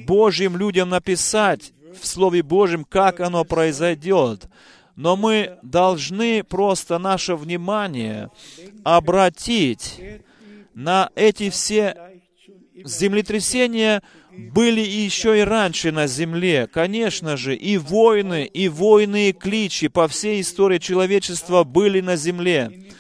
Божьим 0.07 0.57
людям 0.57 0.89
написать 0.89 1.73
в 2.01 2.07
Слове 2.07 2.43
Божьем, 2.43 2.85
как 2.85 3.21
оно 3.21 3.45
произойдет. 3.45 4.47
Но 4.97 5.17
мы 5.17 5.59
должны 5.63 6.45
просто 6.45 6.99
наше 6.99 7.35
внимание 7.35 8.31
обратить 8.85 10.01
на 10.75 11.11
эти 11.15 11.51
все 11.51 11.97
землетрясения, 12.85 14.03
были 14.31 14.81
еще 14.81 15.39
и 15.39 15.43
раньше 15.43 15.93
на 15.93 16.07
земле, 16.07 16.67
конечно 16.67 17.37
же, 17.37 17.55
и 17.55 17.79
войны, 17.79 18.45
и 18.45 18.69
войны 18.69 19.29
и 19.29 19.33
кличи 19.33 19.89
по 19.89 20.09
всей 20.09 20.41
истории 20.41 20.79
человечества 20.79 21.63
были 21.63 22.01
на 22.01 22.17
земле. 22.17 22.91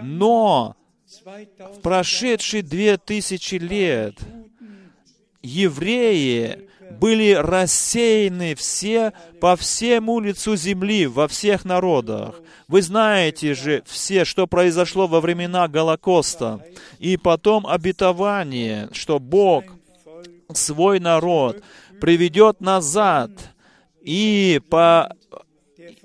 Но 0.00 0.76
в 1.24 1.80
прошедшие 1.80 2.62
две 2.62 2.98
тысячи 2.98 3.54
лет 3.54 4.18
евреи 5.42 6.68
были 7.00 7.32
рассеяны 7.32 8.54
все 8.54 9.12
по 9.40 9.56
всему 9.56 10.20
лицу 10.20 10.54
земли, 10.56 11.06
во 11.06 11.26
всех 11.26 11.64
народах. 11.64 12.40
Вы 12.68 12.82
знаете 12.82 13.54
же 13.54 13.82
все, 13.86 14.24
что 14.24 14.46
произошло 14.46 15.06
во 15.06 15.20
времена 15.20 15.66
Голокоста. 15.66 16.64
И 16.98 17.16
потом 17.16 17.66
обетование, 17.66 18.88
что 18.92 19.18
Бог 19.18 19.64
свой 20.52 21.00
народ 21.00 21.62
приведет 22.00 22.60
назад 22.60 23.30
и 24.02 24.60
по 24.68 25.14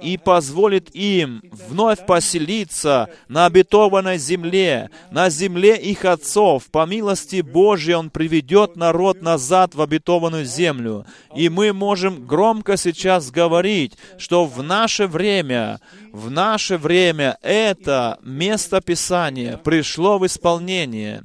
и 0.01 0.17
позволит 0.17 0.95
им 0.95 1.41
вновь 1.51 2.05
поселиться 2.05 3.09
на 3.27 3.45
обетованной 3.45 4.17
земле, 4.17 4.89
на 5.11 5.29
земле 5.29 5.75
их 5.77 6.05
отцов. 6.05 6.65
По 6.71 6.85
милости 6.85 7.41
Божьей 7.41 7.95
Он 7.95 8.09
приведет 8.09 8.75
народ 8.75 9.21
назад 9.21 9.75
в 9.75 9.81
обетованную 9.81 10.45
землю. 10.45 11.05
И 11.35 11.49
мы 11.49 11.73
можем 11.73 12.25
громко 12.25 12.77
сейчас 12.77 13.31
говорить, 13.31 13.93
что 14.17 14.45
в 14.45 14.63
наше 14.63 15.07
время, 15.07 15.79
в 16.11 16.29
наше 16.29 16.77
время 16.77 17.37
это 17.41 18.19
место 18.23 18.81
Писания 18.81 19.57
пришло 19.57 20.17
в 20.17 20.25
исполнение. 20.25 21.23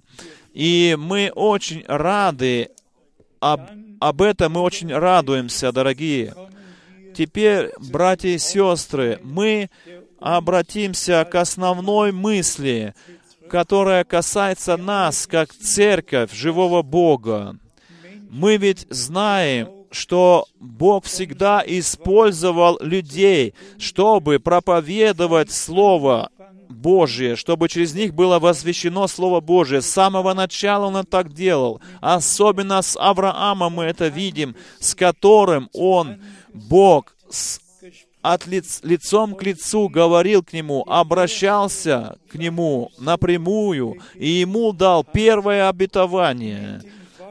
И 0.53 0.97
мы 0.99 1.33
очень 1.35 1.85
рады 1.88 2.71
об, 3.40 3.61
об 4.01 4.23
этом 4.23 4.53
мы 4.53 4.61
очень 4.61 4.93
радуемся, 4.93 5.73
дорогие. 5.73 6.35
Теперь, 7.14 7.70
братья 7.90 8.29
и 8.29 8.38
сестры, 8.38 9.20
мы 9.22 9.70
обратимся 10.18 11.27
к 11.31 11.35
основной 11.37 12.12
мысли, 12.12 12.94
которая 13.48 14.05
касается 14.05 14.77
нас, 14.77 15.27
как 15.27 15.53
церковь 15.53 16.33
живого 16.33 16.83
Бога. 16.83 17.57
Мы 18.31 18.57
ведь 18.57 18.87
знаем, 18.90 19.68
что 19.92 20.46
Бог 20.59 21.05
всегда 21.05 21.62
использовал 21.64 22.79
людей, 22.81 23.55
чтобы 23.79 24.40
проповедовать 24.40 25.53
Слово 25.53 26.31
Божие, 26.68 27.37
чтобы 27.37 27.68
через 27.68 27.94
них 27.94 28.12
было 28.14 28.38
возвещено 28.38 29.07
Слово 29.07 29.40
Божие. 29.40 29.83
С 29.83 29.87
самого 29.87 30.35
начала 30.35 30.87
Он 30.87 31.05
так 31.07 31.33
делал. 31.33 31.81
Особенно 32.00 32.83
с 32.83 32.98
Авраамом 32.98 33.74
мы 33.74 33.85
это 33.85 34.09
видим, 34.09 34.57
с 34.81 34.94
которым 34.94 35.70
Он, 35.72 36.20
Бог, 36.55 37.14
с 37.29 37.61
от 38.23 38.47
лиц, 38.47 38.81
лицом 38.83 39.35
к 39.35 39.43
лицу 39.43 39.90
говорил 39.90 40.43
к 40.43 40.55
нему, 40.55 40.83
обращался 40.87 42.17
к 42.31 42.37
нему 42.37 42.90
напрямую, 42.99 43.99
и 44.14 44.27
ему 44.31 44.73
дал 44.73 45.05
первое 45.05 45.69
обетование 45.69 46.81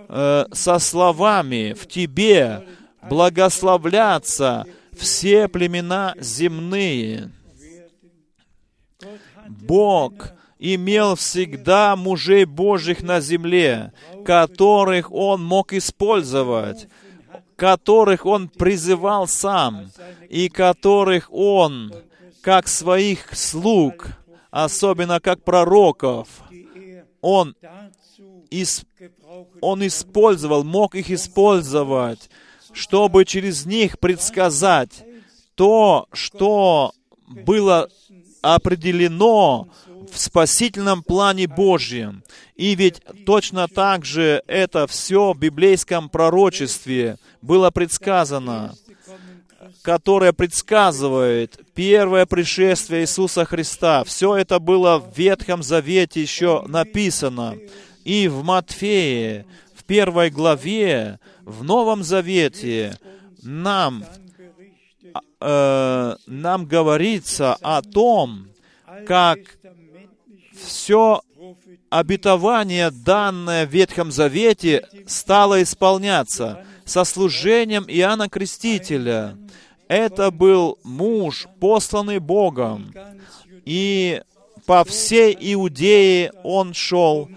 э, 0.08 0.46
со 0.52 0.78
словами 0.78 1.74
«В 1.74 1.88
тебе 1.88 2.68
благословляться 3.10 4.66
все 4.96 5.48
племена 5.48 6.14
земные». 6.20 7.32
Бог 9.48 10.14
имел 10.60 11.16
всегда 11.16 11.96
мужей 11.96 12.46
Божьих 12.46 13.02
на 13.02 13.20
земле, 13.20 13.94
которых 14.24 15.12
Он 15.12 15.44
мог 15.44 15.74
использовать 15.74 16.88
которых 17.56 18.26
Он 18.26 18.48
призывал 18.50 19.28
сам, 19.28 19.92
и 20.30 20.50
которых 20.50 21.28
Он, 21.32 21.94
как 22.42 22.68
своих 22.68 23.36
слуг, 23.36 24.08
особенно 24.52 25.20
как 25.20 25.44
пророков, 25.44 26.28
Он, 27.22 27.56
ис, 28.50 28.86
он 29.62 29.86
использовал, 29.86 30.64
мог 30.64 30.96
их 30.96 31.10
использовать, 31.10 32.30
чтобы 32.74 33.26
через 33.26 33.66
них 33.66 34.00
предсказать 34.00 35.06
то, 35.56 36.08
что 36.12 36.92
было 37.28 37.90
определено 38.42 39.70
в 40.12 40.20
спасительном 40.20 41.02
плане 41.02 41.48
Божьем. 41.48 42.24
И 42.56 42.76
ведь 42.76 43.02
точно 43.26 43.68
так 43.68 44.06
же 44.06 44.44
это 44.48 44.86
все 44.88 45.34
в 45.34 45.40
библейском 45.40 46.10
пророчестве 46.10 47.18
было 47.44 47.72
предсказано, 47.72 48.74
которое 49.82 50.32
предсказывает 50.32 51.60
первое 51.76 52.26
пришествие 52.26 53.02
Иисуса 53.02 53.44
Христа. 53.44 54.06
Все 54.06 54.38
это 54.38 54.60
было 54.60 54.98
в 54.98 55.16
Ветхом 55.18 55.62
Завете 55.62 56.22
еще 56.22 56.64
написано. 56.68 57.58
И 58.06 58.30
в 58.30 58.44
Матфее, 58.44 59.46
в 59.76 59.84
первой 59.84 60.30
главе, 60.30 61.20
в 61.42 61.64
Новом 61.66 62.02
Завете 62.04 62.98
нам, 63.42 64.06
э, 65.42 66.16
нам 66.26 66.66
говорится 66.66 67.56
о 67.56 67.82
том, 67.82 68.48
как 69.06 69.40
все 70.66 71.22
обетование, 71.90 72.90
данное 72.90 73.68
в 73.68 73.70
Ветхом 73.70 74.14
Завете, 74.14 74.88
стало 75.08 75.62
исполняться 75.62 76.66
со 76.86 77.04
служением 77.04 77.86
Иоанна 77.88 78.30
Крестителя. 78.30 79.38
Это 79.88 80.32
был 80.32 80.80
муж, 80.84 81.48
посланный 81.60 82.20
Богом, 82.20 82.94
и 83.66 84.22
по 84.66 84.84
всей 84.84 85.36
Иудее 85.40 86.32
он 86.44 86.74
шел, 86.74 87.30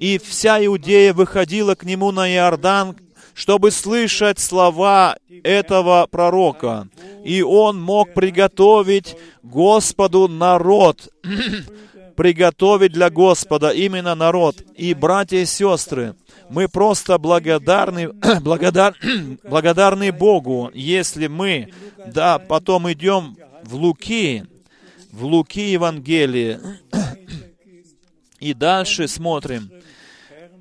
и 0.00 0.18
вся 0.18 0.64
Иудея 0.64 1.12
выходила 1.12 1.74
к 1.74 1.84
нему 1.84 2.10
на 2.10 2.32
Иордан, 2.32 2.96
чтобы 3.34 3.70
слышать 3.70 4.38
слова 4.38 5.16
этого 5.44 6.06
пророка. 6.10 6.88
И 7.24 7.42
он 7.42 7.80
мог 7.80 8.14
приготовить 8.14 9.16
Господу 9.42 10.28
народ, 10.28 11.08
приготовить 12.16 12.92
для 12.92 13.10
Господа 13.10 13.70
именно 13.70 14.14
народ. 14.14 14.56
И, 14.76 14.94
братья 14.94 15.38
и 15.38 15.46
сестры, 15.46 16.14
мы 16.50 16.68
просто 16.68 17.16
благодарны, 17.18 18.10
благодар, 18.42 18.94
благодарны 19.44 20.12
Богу, 20.12 20.70
если 20.74 21.28
мы, 21.28 21.72
да, 22.06 22.38
потом 22.38 22.90
идем 22.92 23.36
в 23.64 23.76
Луки, 23.76 24.44
в 25.12 25.24
Луки 25.24 25.72
Евангелие, 25.72 26.60
и 28.40 28.52
дальше 28.52 29.06
смотрим, 29.06 29.70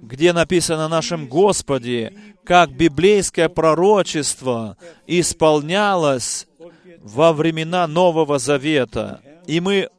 где 0.01 0.31
написано 0.31 0.85
о 0.85 0.89
нашем 0.89 1.27
Господе, 1.27 2.13
как 2.43 2.71
библейское 2.71 3.49
пророчество 3.49 4.77
исполнялось 5.07 6.47
во 7.01 7.33
времена 7.33 7.87
Нового 7.87 8.37
Завета. 8.37 9.21
И 9.47 9.59
мы 9.59 9.89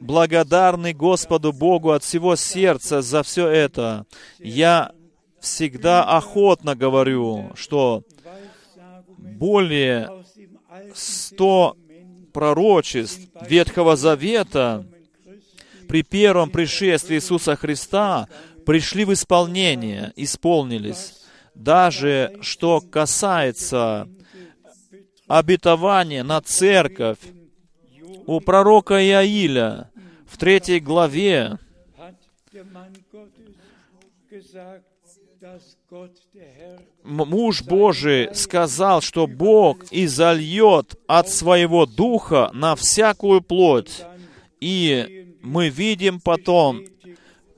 благодарны 0.00 0.92
Господу 0.92 1.52
Богу 1.52 1.90
от 1.90 2.04
всего 2.04 2.36
сердца 2.36 3.02
за 3.02 3.22
все 3.22 3.48
это. 3.48 4.06
Я 4.38 4.92
всегда 5.40 6.04
охотно 6.04 6.76
говорю, 6.76 7.50
что 7.54 8.04
более 9.18 10.24
сто 10.94 11.76
пророчеств 12.32 13.28
Ветхого 13.48 13.96
Завета 13.96 14.86
при 15.88 16.02
первом 16.02 16.50
пришествии 16.50 17.16
Иисуса 17.16 17.56
Христа 17.56 18.28
пришли 18.64 19.04
в 19.04 19.12
исполнение, 19.12 20.12
исполнились. 20.16 21.24
Даже 21.54 22.38
что 22.40 22.80
касается 22.80 24.08
обетования 25.26 26.22
на 26.22 26.40
церковь, 26.40 27.18
у 28.26 28.40
пророка 28.40 29.04
Иаиля 29.04 29.90
в 30.26 30.38
третьей 30.38 30.78
главе 30.78 31.58
муж 37.24 37.62
Божий 37.62 38.34
сказал, 38.34 39.00
что 39.00 39.26
Бог 39.26 39.84
изольет 39.90 40.96
от 41.06 41.28
своего 41.28 41.86
духа 41.86 42.50
на 42.52 42.76
всякую 42.76 43.40
плоть. 43.40 44.02
И 44.60 45.34
мы 45.40 45.68
видим 45.68 46.20
потом 46.20 46.84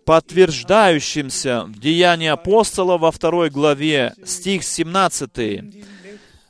подтверждающимся 0.05 1.65
в 1.65 1.79
Деянии 1.79 2.29
апостола 2.29 2.99
во 2.99 3.11
второй 3.11 3.51
главе, 3.51 4.15
стих 4.25 4.63
17. 4.65 5.31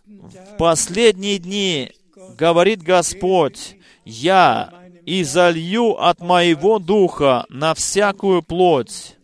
«В 0.07 0.57
последние 0.59 1.38
дни, 1.38 1.92
говорит 2.37 2.83
Господь, 2.83 3.77
я 4.05 4.73
изолью 5.07 6.03
от 6.03 6.21
моего 6.21 6.79
духа 6.79 7.47
на 7.49 7.75
всякую 7.75 8.42
плоть». 8.42 9.16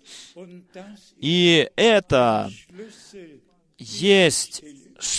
И 1.18 1.68
это 1.76 2.50
есть 3.78 4.62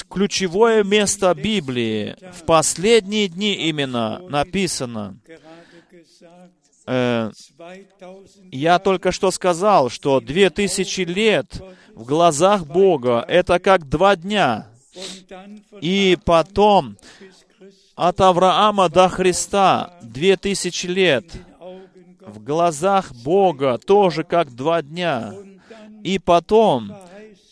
ключевое 0.09 0.83
место 0.83 1.33
Библии. 1.33 2.15
В 2.33 2.45
последние 2.45 3.27
дни 3.27 3.53
именно 3.53 4.19
написано. 4.29 5.17
Э, 6.85 7.31
я 8.51 8.79
только 8.79 9.11
что 9.11 9.29
сказал, 9.31 9.89
что 9.89 10.19
две 10.19 10.49
тысячи 10.49 11.01
лет 11.01 11.61
в 11.93 12.05
глазах 12.05 12.65
Бога— 12.65 13.23
это 13.27 13.59
как 13.59 13.87
два 13.87 14.15
дня. 14.15 14.67
И 15.81 16.17
потом 16.25 16.97
от 17.95 18.21
Авраама 18.21 18.89
до 18.89 19.07
Христа 19.07 19.93
две 20.01 20.35
тысячи 20.35 20.87
лет 20.87 21.25
в 22.19 22.43
глазах 22.43 23.13
Бога 23.13 23.77
тоже 23.77 24.23
как 24.23 24.55
два 24.55 24.81
дня. 24.81 25.33
И 26.03 26.19
потом 26.19 26.95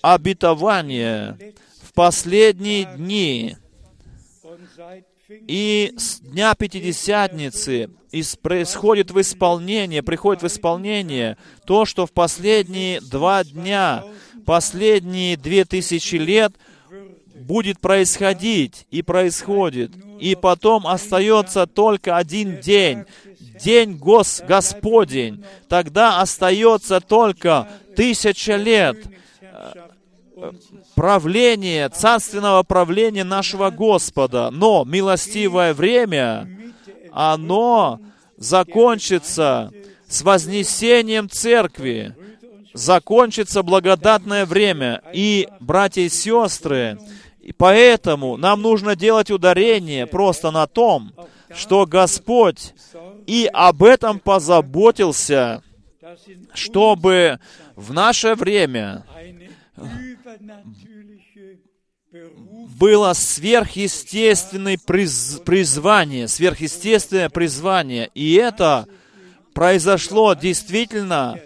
обетование 0.01 1.37
в 1.81 1.93
последние 1.93 2.85
дни. 2.85 3.57
И 5.29 5.93
с 5.97 6.19
дня 6.21 6.55
Пятидесятницы 6.55 7.89
происходит 8.41 9.11
в 9.11 9.19
исполнение, 9.19 10.01
приходит 10.01 10.41
в 10.41 10.47
исполнение 10.47 11.37
то, 11.65 11.85
что 11.85 12.05
в 12.05 12.13
последние 12.13 13.01
два 13.01 13.43
дня, 13.43 14.03
последние 14.45 15.35
две 15.35 15.65
тысячи 15.65 16.15
лет 16.15 16.53
будет 17.39 17.79
происходить 17.79 18.85
и 18.91 19.01
происходит. 19.01 19.91
И 20.19 20.35
потом 20.35 20.87
остается 20.87 21.67
только 21.67 22.17
один 22.17 22.59
день, 22.59 23.05
день 23.63 23.97
Гос 23.97 24.41
Господень. 24.47 25.43
Тогда 25.67 26.21
остается 26.21 26.99
только 27.01 27.67
тысяча 27.95 28.55
лет 28.55 28.97
правления, 30.95 31.89
царственного 31.89 32.63
правления 32.63 33.23
нашего 33.23 33.69
Господа. 33.69 34.49
Но 34.51 34.83
милостивое 34.85 35.73
время, 35.73 36.49
оно 37.11 37.99
закончится 38.37 39.71
с 40.07 40.21
вознесением 40.21 41.29
церкви, 41.29 42.15
закончится 42.73 43.63
благодатное 43.63 44.45
время. 44.45 45.01
И, 45.13 45.47
братья 45.59 46.01
и 46.01 46.09
сестры, 46.09 46.99
И 47.47 47.53
поэтому 47.53 48.35
нам 48.35 48.61
нужно 48.61 48.97
делать 48.97 49.31
ударение 49.31 50.05
просто 50.05 50.51
на 50.51 50.67
том, 50.67 51.13
что 51.55 51.85
Господь 51.85 52.73
и 53.25 53.49
об 53.53 53.83
этом 53.83 54.19
позаботился, 54.19 55.63
чтобы 56.53 57.39
в 57.77 57.93
наше 57.93 58.35
время 58.35 59.05
было 62.77 63.13
сверхъестественное 63.13 64.77
приз, 64.85 65.39
призвание, 65.45 66.27
сверхъестественное 66.27 67.29
призвание. 67.29 68.11
И 68.13 68.33
это 68.33 68.89
произошло 69.53 70.33
действительно 70.33 71.39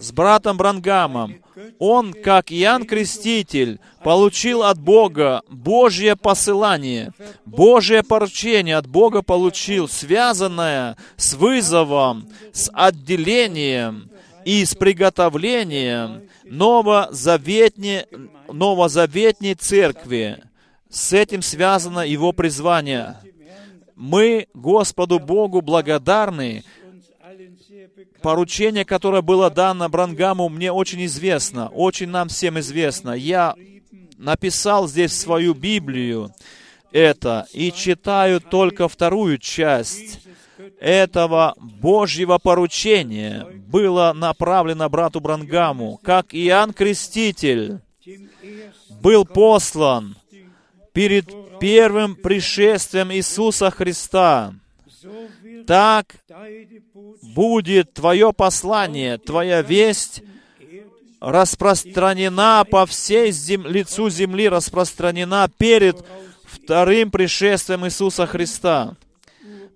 с 0.00 0.12
братом 0.12 0.56
Брангамом. 0.56 1.36
Он, 1.78 2.12
как 2.12 2.50
Иоанн 2.50 2.84
Креститель, 2.84 3.80
получил 4.02 4.62
от 4.62 4.78
Бога 4.80 5.42
Божье 5.48 6.16
посылание, 6.16 7.12
Божье 7.44 8.02
поручение 8.02 8.76
от 8.76 8.86
Бога 8.86 9.22
получил, 9.22 9.88
связанное 9.88 10.96
с 11.16 11.34
вызовом, 11.34 12.28
с 12.52 12.70
отделением 12.72 14.10
и 14.44 14.64
с 14.64 14.74
приготовлением 14.74 16.22
новозаветней, 16.44 18.06
новозаветней 18.50 19.54
церкви. 19.54 20.42
С 20.88 21.12
этим 21.12 21.42
связано 21.42 22.00
его 22.00 22.32
призвание. 22.32 23.16
Мы 23.94 24.48
Господу 24.54 25.18
Богу 25.18 25.60
благодарны, 25.60 26.64
поручение, 28.22 28.84
которое 28.84 29.22
было 29.22 29.50
дано 29.50 29.88
Брангаму, 29.88 30.48
мне 30.48 30.72
очень 30.72 31.04
известно, 31.06 31.68
очень 31.68 32.08
нам 32.08 32.28
всем 32.28 32.58
известно. 32.60 33.12
Я 33.12 33.54
написал 34.18 34.86
здесь 34.88 35.18
свою 35.18 35.54
Библию 35.54 36.30
это 36.92 37.46
и 37.52 37.72
читаю 37.72 38.40
только 38.40 38.88
вторую 38.88 39.38
часть 39.38 40.20
этого 40.80 41.54
Божьего 41.58 42.38
поручения 42.38 43.46
было 43.66 44.12
направлено 44.14 44.88
брату 44.88 45.20
Брангаму, 45.20 45.98
как 46.02 46.34
Иоанн 46.34 46.72
Креститель 46.72 47.80
был 49.00 49.24
послан 49.24 50.16
перед 50.92 51.30
первым 51.60 52.16
пришествием 52.16 53.12
Иисуса 53.12 53.70
Христа 53.70 54.54
так 55.66 56.16
будет 57.22 57.92
твое 57.94 58.32
послание, 58.32 59.18
твоя 59.18 59.62
весть 59.62 60.22
распространена 61.20 62.64
по 62.68 62.86
всей 62.86 63.30
зем... 63.30 63.66
лицу 63.66 64.10
земли, 64.10 64.48
распространена 64.48 65.50
перед 65.58 66.04
вторым 66.44 67.10
пришествием 67.10 67.86
Иисуса 67.86 68.26
Христа. 68.26 68.96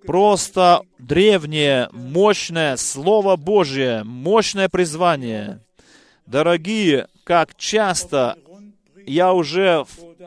Просто 0.05 0.81
древнее, 0.99 1.89
мощное 1.91 2.77
Слово 2.77 3.35
Божье, 3.35 4.03
мощное 4.03 4.69
призвание. 4.69 5.61
Дорогие, 6.25 7.07
как 7.23 7.55
часто 7.55 8.37
я 9.05 9.33
уже 9.33 9.85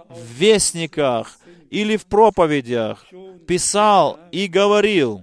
в 0.09 0.33
вестниках 0.37 1.39
или 1.71 1.97
в 1.97 2.07
проповедях 2.07 3.07
писал 3.47 4.19
и 4.33 4.47
говорил, 4.47 5.23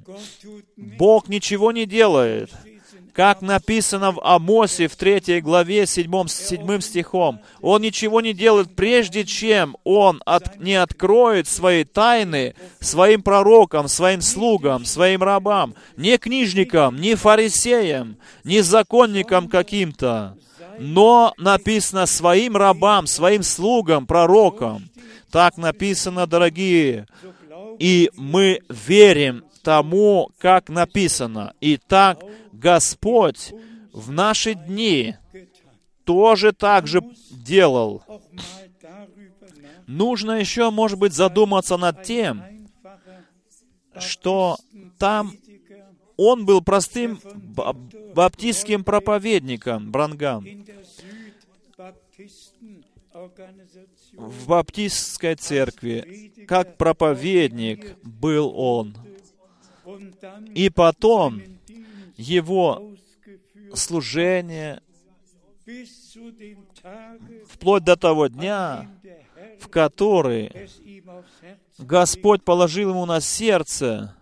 Бог 0.76 1.28
ничего 1.28 1.72
не 1.72 1.86
делает. 1.86 2.52
Как 3.14 3.42
написано 3.42 4.12
в 4.12 4.20
Амосе 4.22 4.90
в 4.90 4.98
3 4.98 5.40
главе 5.40 5.86
7, 5.86 6.28
7 6.28 6.82
стихом, 6.82 7.40
Он 7.62 7.82
ничего 7.82 8.20
не 8.20 8.34
делает, 8.34 8.76
прежде 8.76 9.24
чем 9.24 9.78
Он 9.86 10.22
от, 10.26 10.60
не 10.60 10.76
откроет 10.76 11.48
свои 11.48 11.86
тайны 11.86 12.56
своим 12.82 13.24
пророкам, 13.24 13.88
своим 13.88 14.20
слугам, 14.20 14.84
своим 14.84 15.24
рабам, 15.24 15.76
не 15.96 16.18
книжникам, 16.18 17.00
не 17.00 17.16
фарисеям, 17.16 18.18
не 18.44 18.60
законникам 18.60 19.48
каким-то, 19.48 20.36
но 20.78 21.34
написано 21.38 22.08
своим 22.08 22.58
рабам, 22.58 23.08
своим 23.08 23.44
слугам, 23.44 24.08
пророкам. 24.08 24.90
Так 25.36 25.58
написано, 25.58 26.28
дорогие. 26.28 27.08
И 27.78 28.10
мы 28.16 28.62
верим 28.70 29.44
тому, 29.64 30.32
как 30.38 30.70
написано. 30.70 31.54
И 31.60 31.76
так 31.76 32.24
Господь 32.54 33.54
в 33.92 34.14
наши 34.14 34.54
дни 34.54 35.18
тоже 36.06 36.54
так 36.54 36.88
же 36.88 37.02
делал. 37.32 38.02
Нужно 39.88 40.40
еще, 40.40 40.72
может 40.72 40.98
быть, 40.98 41.12
задуматься 41.12 41.76
над 41.76 42.04
тем, 42.04 42.42
что 44.00 44.56
там 44.98 45.34
он 46.16 46.46
был 46.46 46.62
простым 46.62 47.20
баптистским 48.16 48.86
проповедником, 48.86 49.92
Брангам 49.92 50.46
в 54.14 54.48
баптистской 54.48 55.36
церкви, 55.36 56.46
как 56.48 56.78
проповедник 56.78 57.98
был 58.04 58.52
он. 58.56 58.96
И 60.54 60.70
потом 60.70 61.42
его 62.18 62.92
служение 63.74 64.82
вплоть 67.48 67.84
до 67.84 67.96
того 67.96 68.28
дня, 68.28 68.90
в 69.60 69.70
который 69.70 70.70
Господь 71.78 72.44
положил 72.44 72.90
ему 72.90 73.06
на 73.06 73.22
сердце 73.22 74.16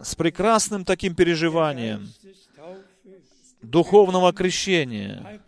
с 0.00 0.14
прекрасным 0.14 0.84
таким 0.84 1.14
переживанием 1.14 2.08
духовного 3.62 4.32
крещения. 4.32 5.40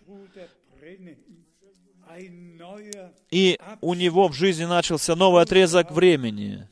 И 3.35 3.59
у 3.81 3.94
него 3.94 4.29
в 4.29 4.33
жизни 4.33 4.64
начался 4.64 5.16
новый 5.16 5.42
отрезок 5.42 5.90
времени. 5.90 6.68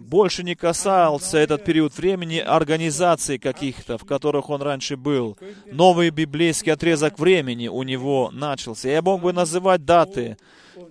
Больше 0.00 0.42
не 0.42 0.54
касался 0.54 1.38
этот 1.38 1.64
период 1.64 1.96
времени 1.96 2.36
организаций 2.36 3.38
каких-то, 3.38 3.96
в 3.96 4.04
которых 4.04 4.50
он 4.50 4.60
раньше 4.60 4.98
был. 4.98 5.38
Новый 5.64 6.10
библейский 6.10 6.74
отрезок 6.74 7.18
времени 7.18 7.68
у 7.68 7.82
него 7.84 8.30
начался. 8.32 8.90
Я 8.90 9.00
мог 9.00 9.22
бы 9.22 9.32
называть 9.32 9.86
даты, 9.86 10.36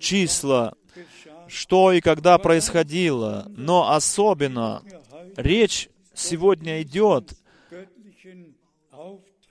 числа, 0.00 0.74
что 1.46 1.92
и 1.92 2.00
когда 2.00 2.38
происходило, 2.38 3.46
но 3.50 3.92
особенно 3.92 4.82
речь 5.36 5.90
сегодня 6.12 6.82
идет 6.82 7.34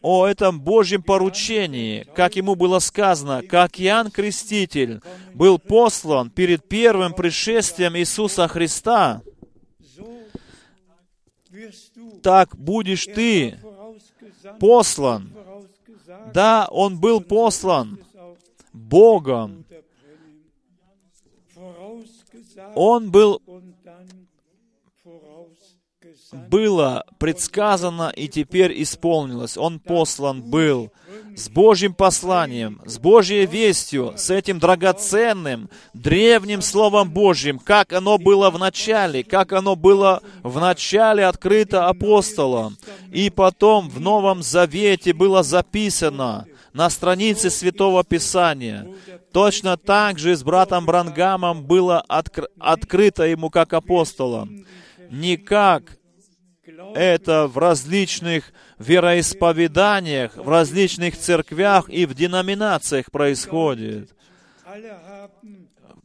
о 0.02 0.26
этом 0.26 0.60
Божьем 0.60 1.04
поручении, 1.04 2.08
как 2.16 2.36
ему 2.36 2.56
было 2.56 2.80
сказано, 2.80 3.44
как 3.44 3.80
Иоанн 3.80 4.10
Креститель 4.12 5.02
был 5.34 5.60
послан 5.60 6.30
перед 6.30 6.68
первым 6.68 7.14
пришествием 7.14 7.96
Иисуса 7.96 8.48
Христа, 8.48 9.22
так 12.24 12.56
будешь 12.56 13.06
ты 13.06 13.60
послан. 14.60 15.32
Да, 16.34 16.68
он 16.70 17.00
был 17.00 17.22
послан 17.22 18.00
Богом. 18.74 19.66
Он 22.76 23.12
был 23.12 23.42
было 26.32 27.04
предсказано 27.18 28.12
и 28.16 28.28
теперь 28.28 28.82
исполнилось. 28.82 29.58
Он 29.58 29.80
послан 29.80 30.42
был 30.42 30.92
с 31.36 31.50
Божьим 31.50 31.94
посланием, 31.94 32.82
с 32.86 32.98
Божьей 32.98 33.46
вестью, 33.46 34.14
с 34.16 34.30
этим 34.30 34.60
драгоценным, 34.60 35.70
древним 35.94 36.62
Словом 36.62 37.12
Божьим, 37.12 37.60
как 37.60 37.94
оно 37.94 38.18
было 38.18 38.50
в 38.50 38.60
начале, 38.60 39.24
как 39.24 39.52
оно 39.52 39.76
было 39.76 40.22
в 40.44 40.60
начале 40.60 41.26
открыто 41.26 41.88
апостолом, 41.88 42.78
и 43.12 43.30
потом 43.30 43.90
в 43.90 44.00
Новом 44.00 44.42
Завете 44.42 45.14
было 45.14 45.44
записано 45.44 46.46
на 46.74 46.90
странице 46.90 47.50
Святого 47.50 48.04
Писания. 48.04 48.88
Точно 49.34 49.78
так 49.78 50.20
же 50.20 50.36
с 50.36 50.44
братом 50.44 50.86
Брангамом 50.86 51.66
было 51.66 52.04
откр- 52.10 52.48
открыто 52.60 53.24
ему 53.24 53.50
как 53.50 53.74
апостолом. 53.74 54.66
Не 55.10 55.36
как 55.36 55.98
это 56.96 57.48
в 57.48 57.58
различных 57.58 58.54
вероисповеданиях, 58.80 60.36
в 60.36 60.48
различных 60.50 61.18
церквях 61.18 61.90
и 61.90 62.06
в 62.06 62.14
деноминациях 62.14 63.12
происходит. 63.12 64.10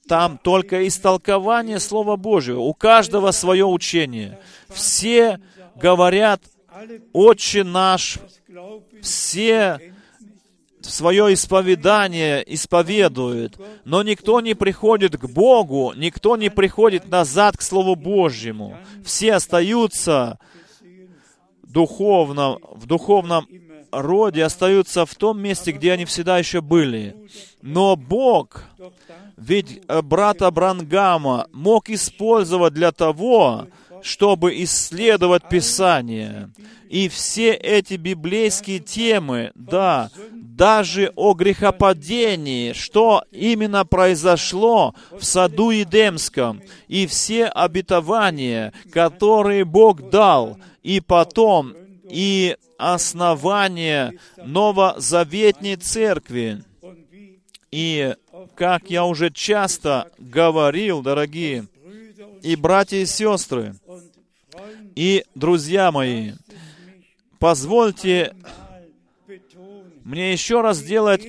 Там 0.08 0.38
только 0.38 0.86
истолкование 0.86 1.80
Слова 1.80 2.16
Божьего. 2.16 2.60
У 2.60 2.74
каждого 2.74 3.32
свое 3.32 3.64
учение. 3.66 4.38
Все 4.68 5.40
говорят 5.74 6.42
«Отче 7.12 7.64
наш», 7.64 8.18
все 9.02 9.80
свое 10.80 11.34
исповедание 11.34 12.44
исповедует, 12.54 13.56
но 13.84 14.02
никто 14.02 14.40
не 14.40 14.54
приходит 14.54 15.16
к 15.16 15.24
Богу, 15.26 15.92
никто 15.96 16.36
не 16.36 16.48
приходит 16.48 17.08
назад 17.08 17.56
к 17.56 17.62
Слову 17.62 17.96
Божьему. 17.96 18.76
Все 19.04 19.34
остаются 19.34 20.38
духовно, 21.66 22.58
в 22.72 22.86
духовном 22.86 23.46
роде, 23.92 24.44
остаются 24.44 25.06
в 25.06 25.14
том 25.14 25.40
месте, 25.40 25.72
где 25.72 25.92
они 25.92 26.04
всегда 26.04 26.38
еще 26.38 26.60
были. 26.60 27.16
Но 27.62 27.96
Бог, 27.96 28.64
ведь 29.36 29.82
э, 29.88 30.02
брата 30.02 30.50
Брангама 30.50 31.46
мог 31.52 31.90
использовать 31.90 32.74
для 32.74 32.92
того, 32.92 33.66
чтобы 34.06 34.62
исследовать 34.62 35.48
Писание. 35.48 36.50
И 36.88 37.08
все 37.08 37.52
эти 37.52 37.94
библейские 37.94 38.78
темы, 38.78 39.50
да, 39.56 40.10
даже 40.30 41.12
о 41.16 41.34
грехопадении, 41.34 42.72
что 42.72 43.24
именно 43.32 43.84
произошло 43.84 44.94
в 45.10 45.24
саду 45.24 45.70
Едемском, 45.70 46.62
и 46.86 47.08
все 47.08 47.46
обетования, 47.46 48.72
которые 48.92 49.64
Бог 49.64 50.08
дал, 50.08 50.56
и 50.84 51.00
потом, 51.00 51.74
и 52.08 52.56
основание 52.78 54.12
новозаветней 54.36 55.74
церкви. 55.74 56.62
И, 57.72 58.14
как 58.54 58.88
я 58.88 59.04
уже 59.04 59.30
часто 59.30 60.12
говорил, 60.18 61.02
дорогие, 61.02 61.66
и 62.42 62.56
братья 62.56 62.96
и 62.96 63.06
сестры, 63.06 63.74
и 64.94 65.24
друзья 65.34 65.92
мои, 65.92 66.32
позвольте 67.38 68.34
мне 70.04 70.32
еще 70.32 70.60
раз 70.60 70.78
сделать 70.78 71.22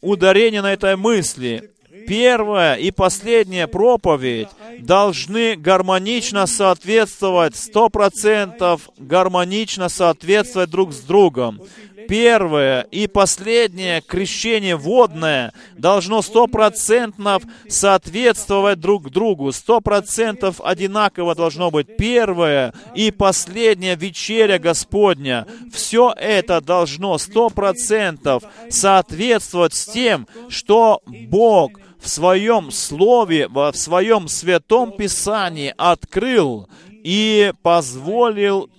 ударение 0.00 0.62
на 0.62 0.72
этой 0.72 0.96
мысли. 0.96 1.70
Первая 2.06 2.74
и 2.74 2.90
последняя 2.90 3.66
проповедь 3.66 4.48
должны 4.80 5.56
гармонично 5.56 6.46
соответствовать, 6.46 7.56
сто 7.56 7.88
процентов 7.88 8.90
гармонично 8.98 9.88
соответствовать 9.88 10.68
друг 10.68 10.92
с 10.92 11.00
другом 11.00 11.62
первое 12.08 12.82
и 12.90 13.06
последнее 13.06 14.00
крещение 14.00 14.76
водное 14.76 15.52
должно 15.76 16.22
стопроцентно 16.22 17.40
соответствовать 17.68 18.80
друг 18.80 19.10
другу, 19.10 19.52
сто 19.52 19.80
процентов 19.80 20.60
одинаково 20.62 21.34
должно 21.34 21.70
быть 21.70 21.96
первое 21.96 22.72
и 22.94 23.10
последняя 23.10 23.96
вечеря 23.96 24.58
Господня. 24.58 25.46
Все 25.72 26.14
это 26.16 26.60
должно 26.60 27.18
сто 27.18 27.50
процентов 27.50 28.42
соответствовать 28.70 29.74
с 29.74 29.86
тем, 29.86 30.26
что 30.48 31.02
Бог 31.06 31.72
в 32.04 32.08
своем 32.08 32.70
Слове, 32.70 33.48
в 33.48 33.72
своем 33.74 34.28
Святом 34.28 34.92
Писании 34.92 35.74
открыл 35.76 36.68
и 36.90 37.52
позволил 37.62 38.70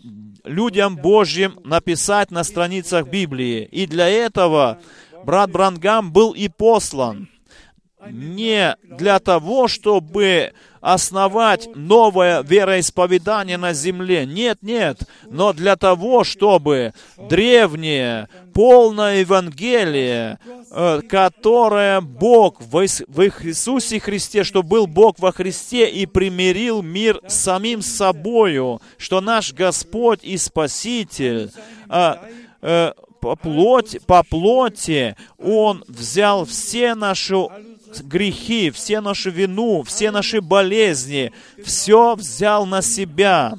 людям 0.46 0.96
Божьим 0.96 1.60
написать 1.64 2.32
на 2.32 2.44
страницах 2.44 3.08
Библии. 3.08 3.68
И 3.72 3.86
для 3.88 4.08
этого 4.08 4.80
брат 5.26 5.52
Брангам 5.52 6.12
был 6.12 6.32
и 6.32 6.48
послан. 6.48 7.30
Не 8.10 8.76
для 8.84 9.20
того, 9.20 9.68
чтобы 9.68 10.54
основать 10.86 11.68
новое 11.76 12.44
вероисповедание 12.44 13.58
на 13.58 13.74
земле. 13.74 14.28
Нет, 14.28 14.60
нет. 14.62 15.00
Но 15.28 15.52
для 15.52 15.76
того, 15.78 16.24
чтобы 16.24 16.94
древнее, 17.18 18.30
полное 18.54 19.22
Евангелие, 19.22 20.38
э, 20.70 21.02
которое 21.10 22.02
Бог 22.02 22.62
в 22.62 22.86
Иисусе 22.86 24.00
Христе, 24.00 24.44
что 24.44 24.62
был 24.62 24.86
Бог 24.86 25.18
во 25.18 25.32
Христе 25.32 25.90
и 25.90 26.06
примирил 26.06 26.84
мир 26.84 27.20
с 27.28 27.34
самим 27.34 27.82
собою, 27.82 28.80
что 29.00 29.22
наш 29.22 29.54
Господь 29.54 30.20
и 30.22 30.38
Спаситель 30.38 31.52
э, 31.90 32.14
э, 32.62 32.94
по 33.22 33.36
плоти, 33.36 34.00
по 34.06 34.22
плоти 34.22 35.16
Он 35.40 35.84
взял 35.88 36.46
все 36.46 36.94
наши 36.94 37.36
грехи, 38.02 38.72
все 38.72 39.02
нашу 39.02 39.32
вину, 39.32 39.84
все 39.84 40.12
наши 40.12 40.42
болезни, 40.42 41.32
все 41.64 42.16
взял 42.16 42.66
на 42.66 42.82
себя 42.82 43.54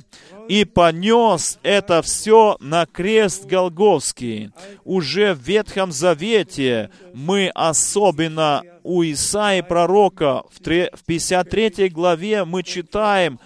и 0.49 0.65
понес 0.65 1.59
это 1.63 2.03
все 2.03 2.57
на 2.61 2.87
крест 2.87 3.47
Голговский. 3.47 4.51
Уже 4.85 5.35
в 5.35 5.41
Ветхом 5.41 5.93
Завете 5.93 6.91
мы 7.15 7.51
особенно 7.55 8.63
у 8.83 9.03
Исаи 9.03 9.63
пророка 9.63 10.45
в 10.51 11.05
53 11.07 11.89
главе 11.89 12.45
мы 12.45 12.63
читаем 12.63 13.41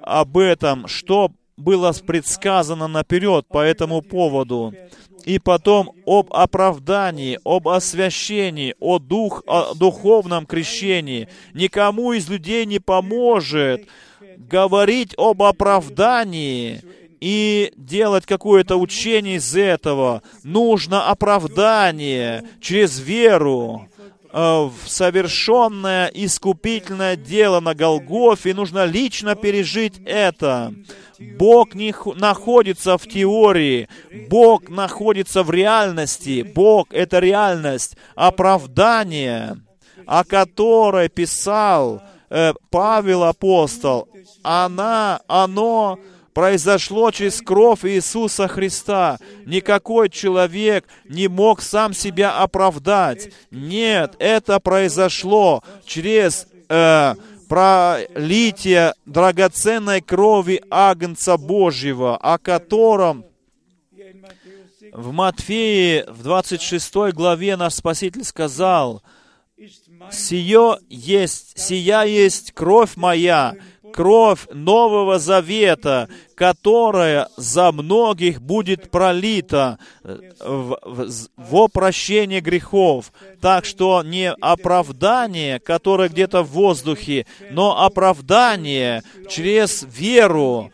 об 0.00 0.38
этом, 0.38 0.88
что 0.88 1.30
было 1.56 1.92
предсказано 1.92 2.86
наперед 2.86 3.46
по 3.48 3.60
этому 3.60 4.02
поводу 4.02 4.74
и 5.26 5.40
потом 5.40 5.90
об 6.06 6.32
оправдании, 6.32 7.38
об 7.44 7.68
освящении, 7.68 8.74
о, 8.78 8.98
дух, 8.98 9.42
о 9.46 9.74
духовном 9.74 10.46
крещении. 10.46 11.28
Никому 11.52 12.12
из 12.12 12.30
людей 12.30 12.64
не 12.64 12.78
поможет 12.78 13.86
говорить 14.38 15.14
об 15.18 15.42
оправдании 15.42 16.80
и 17.20 17.72
делать 17.76 18.24
какое-то 18.24 18.76
учение 18.76 19.36
из 19.36 19.56
этого. 19.56 20.22
Нужно 20.44 21.08
оправдание 21.10 22.44
через 22.60 23.00
веру 23.00 23.88
в 24.36 24.74
совершенное 24.86 26.08
искупительное 26.08 27.16
дело 27.16 27.60
на 27.60 27.74
Голгофе, 27.74 28.50
и 28.50 28.52
нужно 28.52 28.84
лично 28.84 29.34
пережить 29.34 29.98
это. 30.04 30.74
Бог 31.38 31.74
не 31.74 31.94
находится 32.16 32.98
в 32.98 33.08
теории, 33.08 33.88
Бог 34.28 34.68
находится 34.68 35.42
в 35.42 35.50
реальности. 35.50 36.42
Бог— 36.42 36.88
это 36.90 37.18
реальность, 37.18 37.96
оправдание, 38.14 39.56
о 40.04 40.22
которой 40.22 41.08
писал 41.08 42.02
э, 42.28 42.52
Павел 42.68 43.24
апостол. 43.24 44.06
Она, 44.42 45.20
оно 45.28 45.98
произошло 46.36 47.10
через 47.12 47.40
кровь 47.40 47.86
Иисуса 47.86 48.46
Христа. 48.46 49.18
Никакой 49.46 50.10
человек 50.10 50.84
не 51.08 51.28
мог 51.28 51.62
сам 51.62 51.94
себя 51.94 52.36
оправдать. 52.36 53.30
Нет, 53.50 54.16
это 54.18 54.60
произошло 54.60 55.64
через 55.86 56.46
э, 56.68 57.14
пролитие 57.48 58.92
драгоценной 59.06 60.02
крови 60.02 60.62
Агнца 60.68 61.38
Божьего, 61.38 62.18
о 62.18 62.36
котором 62.36 63.24
в 64.92 65.12
Матфеи, 65.12 66.04
в 66.06 66.22
26 66.22 67.14
главе 67.14 67.56
наш 67.56 67.72
Спаситель 67.76 68.24
сказал, 68.24 69.02
«Сие 70.12 70.80
есть, 70.90 71.58
сия 71.58 72.02
есть 72.02 72.52
кровь 72.52 72.96
моя, 72.96 73.54
кровь 73.96 74.46
Нового 74.52 75.18
Завета, 75.18 76.08
которая 76.34 77.28
за 77.38 77.72
многих 77.72 78.42
будет 78.42 78.90
пролита 78.90 79.78
э, 80.04 80.18
в, 80.38 80.78
в, 80.82 81.08
во 81.36 81.68
прощение 81.68 82.42
грехов. 82.42 83.10
Так 83.40 83.64
что 83.64 84.02
не 84.02 84.30
оправдание, 84.30 85.58
которое 85.58 86.10
где-то 86.10 86.42
в 86.42 86.50
воздухе, 86.50 87.24
но 87.50 87.82
оправдание 87.82 89.02
через 89.30 89.86
веру, 89.88 90.70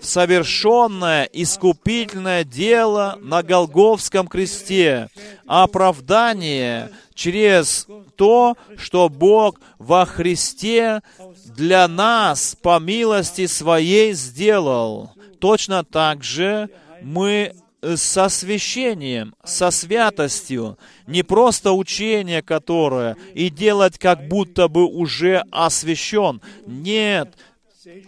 совершенное 0.00 1.24
искупительное 1.24 2.44
дело 2.44 3.18
на 3.20 3.42
Голговском 3.42 4.28
кресте, 4.28 5.08
оправдание 5.46 6.90
через 7.14 7.86
то, 8.16 8.56
что 8.76 9.08
Бог 9.08 9.60
во 9.78 10.04
Христе 10.04 11.00
для 11.44 11.88
нас 11.88 12.56
по 12.60 12.78
милости 12.78 13.46
Своей 13.46 14.12
сделал. 14.12 15.12
Точно 15.38 15.84
так 15.84 16.22
же 16.22 16.68
мы 17.02 17.54
со 17.96 18.28
священием, 18.28 19.34
со 19.42 19.70
святостью, 19.70 20.78
не 21.06 21.22
просто 21.22 21.72
учение 21.72 22.42
которое, 22.42 23.16
и 23.34 23.48
делать 23.48 23.98
как 23.98 24.28
будто 24.28 24.68
бы 24.68 24.84
уже 24.84 25.42
освящен. 25.50 26.40
Нет, 26.66 27.34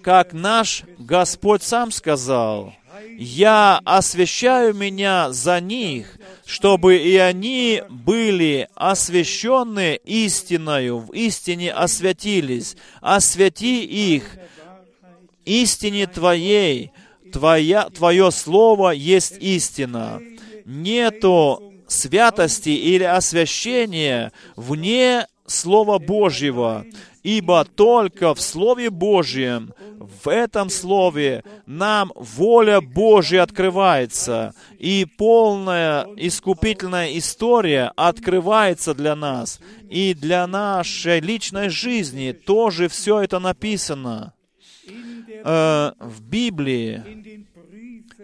как 0.03 0.33
наш 0.33 0.85
Господь 0.99 1.63
сам 1.63 1.91
сказал, 1.91 2.75
«Я 3.17 3.81
освящаю 3.85 4.75
меня 4.75 5.33
за 5.33 5.61
них, 5.61 6.19
чтобы 6.45 6.97
и 6.97 7.17
они 7.17 7.83
были 7.89 8.69
освящены 8.75 9.99
истиною, 10.05 10.99
в 10.99 11.13
истине 11.13 11.73
освятились. 11.73 12.77
Освяти 13.01 13.85
их 13.85 14.25
истине 15.45 16.07
Твоей, 16.07 16.93
Твоя, 17.33 17.89
Твое 17.91 18.31
Слово 18.31 18.91
есть 18.91 19.37
истина». 19.41 20.21
Нету 20.65 21.73
святости 21.93 22.71
или 22.71 23.05
освящения 23.05 24.33
вне 24.57 25.27
Слова 25.47 25.99
Божьего, 25.99 26.87
ибо 27.23 27.65
только 27.65 28.35
в 28.35 28.41
Слове 28.41 28.91
Божьем, 28.91 29.75
в 29.99 30.29
этом 30.29 30.69
Слове 30.71 31.45
нам 31.67 32.13
воля 32.15 32.81
Божья 32.81 33.43
открывается, 33.43 34.55
и 34.79 35.07
полная 35.19 36.07
искупительная 36.17 37.17
история 37.17 37.93
открывается 37.97 38.95
для 38.95 39.15
нас, 39.15 39.61
и 39.89 40.15
для 40.15 40.47
нашей 40.47 41.21
личной 41.21 41.69
жизни 41.69 42.33
тоже 42.33 42.89
все 42.89 43.21
это 43.21 43.39
написано. 43.39 44.35
Э, 45.45 45.93
в 45.99 46.23
Библии, 46.23 47.47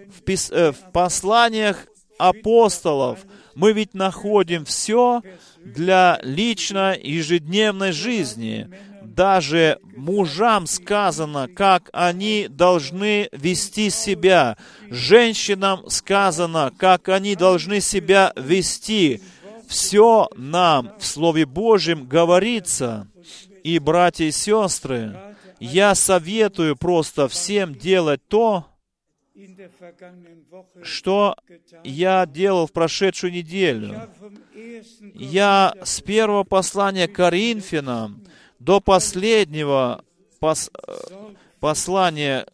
в, 0.08 0.22
пис, 0.22 0.50
э, 0.50 0.72
в 0.72 0.92
посланиях 0.92 1.86
апостолов 2.18 3.20
мы 3.54 3.72
ведь 3.72 3.94
находим 3.94 4.64
все 4.64 5.22
для 5.64 6.20
личной 6.22 7.00
ежедневной 7.02 7.92
жизни. 7.92 8.68
Даже 9.18 9.80
мужам 9.96 10.68
сказано, 10.68 11.48
как 11.48 11.90
они 11.92 12.46
должны 12.48 13.28
вести 13.32 13.90
себя. 13.90 14.56
Женщинам 14.90 15.90
сказано, 15.90 16.72
как 16.78 17.08
они 17.08 17.34
должны 17.34 17.80
себя 17.80 18.32
вести. 18.36 19.20
Все 19.66 20.28
нам 20.36 20.92
в 21.00 21.04
Слове 21.04 21.46
Божьем 21.46 22.06
говорится. 22.06 23.08
И, 23.64 23.80
братья 23.80 24.24
и 24.24 24.30
сестры, 24.30 25.18
я 25.58 25.96
советую 25.96 26.76
просто 26.76 27.26
всем 27.26 27.74
делать 27.74 28.20
то, 28.28 28.66
что 30.84 31.34
я 31.82 32.24
делал 32.24 32.68
в 32.68 32.72
прошедшую 32.72 33.32
неделю. 33.32 34.00
Я 35.12 35.74
с 35.82 36.00
первого 36.02 36.44
послания 36.44 37.08
Коринфянам 37.08 38.22
до 38.58 38.80
последнего 38.80 40.04
пос, 40.40 40.70
э, 40.86 40.92
послания 41.60 42.46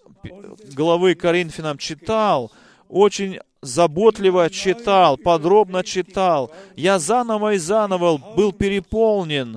главы 0.74 1.14
Коринфянам 1.14 1.78
читал, 1.78 2.52
очень 2.88 3.40
заботливо 3.62 4.50
читал, 4.50 5.16
подробно 5.16 5.82
читал. 5.82 6.50
Я 6.76 6.98
заново 6.98 7.55
и 7.55 7.59
заново 7.59 8.18
был 8.36 8.52
переполнен 8.52 9.57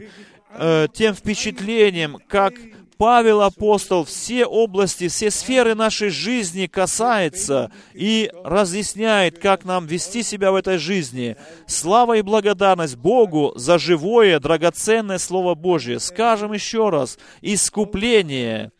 э, 0.50 0.88
тем 0.94 1.14
впечатлением, 1.14 2.18
как 2.28 2.54
Павел 2.98 3.42
апостол 3.42 4.04
все 4.06 4.46
области, 4.46 5.08
все 5.08 5.30
сферы 5.32 5.76
нашей 5.76 6.10
жизни 6.10 6.66
касается 6.66 7.72
и 7.94 8.32
разъясняет, 8.44 9.40
как 9.40 9.66
нам 9.66 9.86
вести 9.86 10.24
себя 10.24 10.52
в 10.52 10.56
этой 10.56 10.78
жизни. 10.78 11.38
Слава 11.68 12.18
и 12.18 12.22
благодарность 12.22 12.96
Богу 12.96 13.54
за 13.56 13.78
живое, 13.78 14.40
драгоценное 14.40 15.20
Слово 15.20 15.54
Божье. 15.56 16.00
Скажем 16.00 16.54
еще 16.54 16.90
раз, 16.90 17.18
искупление. 17.42 18.72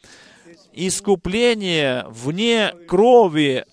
Искупление 0.74 2.06
вне 2.10 2.74
крови 2.88 3.66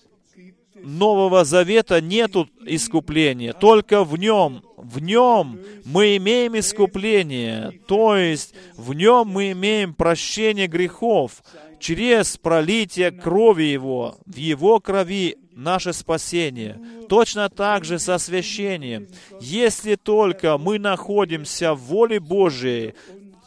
Нового 0.85 1.43
Завета 1.43 1.99
нету 1.99 2.47
искупления, 2.65 3.53
только 3.53 4.03
в 4.03 4.17
нем 4.17 4.63
в 4.85 4.99
нем 4.99 5.59
мы 5.83 6.17
имеем 6.17 6.57
искупление, 6.57 7.79
то 7.87 8.15
есть 8.15 8.53
в 8.75 8.93
нем 8.93 9.27
мы 9.27 9.51
имеем 9.51 9.95
прощение 9.95 10.67
грехов 10.67 11.43
через 11.79 12.37
пролитие 12.37 13.11
крови 13.11 13.63
Его, 13.63 14.17
в 14.25 14.35
Его 14.35 14.79
крови 14.79 15.37
наше 15.53 15.91
спасение. 15.91 16.79
Точно 17.09 17.49
так 17.49 17.83
же 17.83 17.97
со 17.97 18.17
священием. 18.17 19.07
Если 19.41 19.95
только 19.95 20.57
мы 20.57 20.77
находимся 20.77 21.73
в 21.73 21.79
воле 21.79 22.19
Божией, 22.19 22.93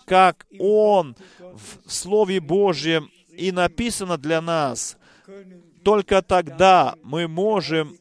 как 0.07 0.47
Он 0.59 1.16
в 1.41 1.91
Слове 1.91 2.41
Божьем 2.41 3.11
и 3.30 3.53
написано 3.53 4.18
для 4.18 4.41
нас, 4.41 4.97
только 5.83 6.22
тогда 6.22 6.95
мы 7.03 7.29
можем 7.29 7.97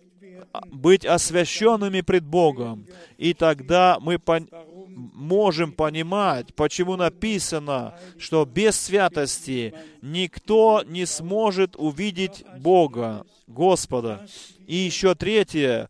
быть 0.72 1.06
освященными 1.06 2.02
пред 2.02 2.26
Богом. 2.26 2.86
И 3.18 3.34
тогда 3.34 3.98
мы 4.00 4.16
пон- 4.16 4.50
можем 5.14 5.72
понимать, 5.72 6.56
почему 6.56 6.96
написано, 6.96 7.98
что 8.18 8.46
без 8.46 8.80
святости 8.80 9.74
никто 10.02 10.84
не 10.86 11.06
сможет 11.06 11.76
увидеть 11.76 12.44
Бога, 12.60 13.26
Господа. 13.46 14.28
И 14.66 14.76
еще 14.76 15.14
третье, 15.16 15.90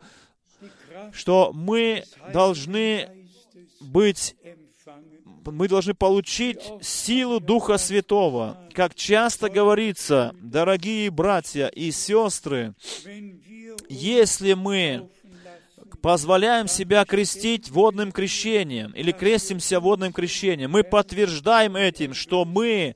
что 1.13 1.51
мы 1.53 2.03
должны 2.33 3.09
быть 3.79 4.35
мы 5.51 5.67
должны 5.67 5.93
получить 5.93 6.59
силу 6.81 7.39
Духа 7.39 7.77
Святого. 7.77 8.57
Как 8.73 8.95
часто 8.95 9.49
говорится, 9.49 10.35
дорогие 10.41 11.09
братья 11.09 11.67
и 11.67 11.91
сестры, 11.91 12.73
если 13.89 14.53
мы 14.53 15.09
позволяем 16.01 16.67
себя 16.67 17.05
крестить 17.05 17.69
водным 17.69 18.11
крещением 18.11 18.91
или 18.91 19.11
крестимся 19.11 19.79
водным 19.79 20.13
крещением, 20.13 20.71
мы 20.71 20.83
подтверждаем 20.83 21.75
этим, 21.75 22.13
что 22.13 22.45
мы 22.45 22.95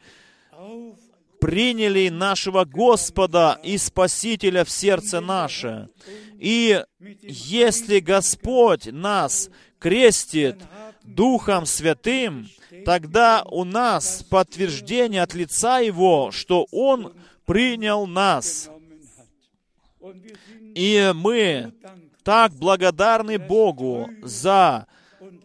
приняли 1.39 2.09
нашего 2.09 2.65
Господа 2.65 3.59
и 3.63 3.77
Спасителя 3.77 4.63
в 4.63 4.69
сердце 4.69 5.19
наше. 5.21 5.89
И 6.37 6.83
если 7.21 7.99
Господь 7.99 8.85
нас 8.85 9.49
крестит 9.79 10.57
Духом 11.03 11.65
Святым, 11.65 12.49
тогда 12.85 13.43
у 13.49 13.63
нас 13.63 14.23
подтверждение 14.23 15.21
от 15.21 15.33
лица 15.33 15.79
Его, 15.79 16.31
что 16.31 16.67
Он 16.71 17.13
принял 17.45 18.07
нас. 18.07 18.69
И 20.75 21.11
мы 21.13 21.73
так 22.23 22.53
благодарны 22.53 23.37
Богу 23.39 24.09
за 24.21 24.87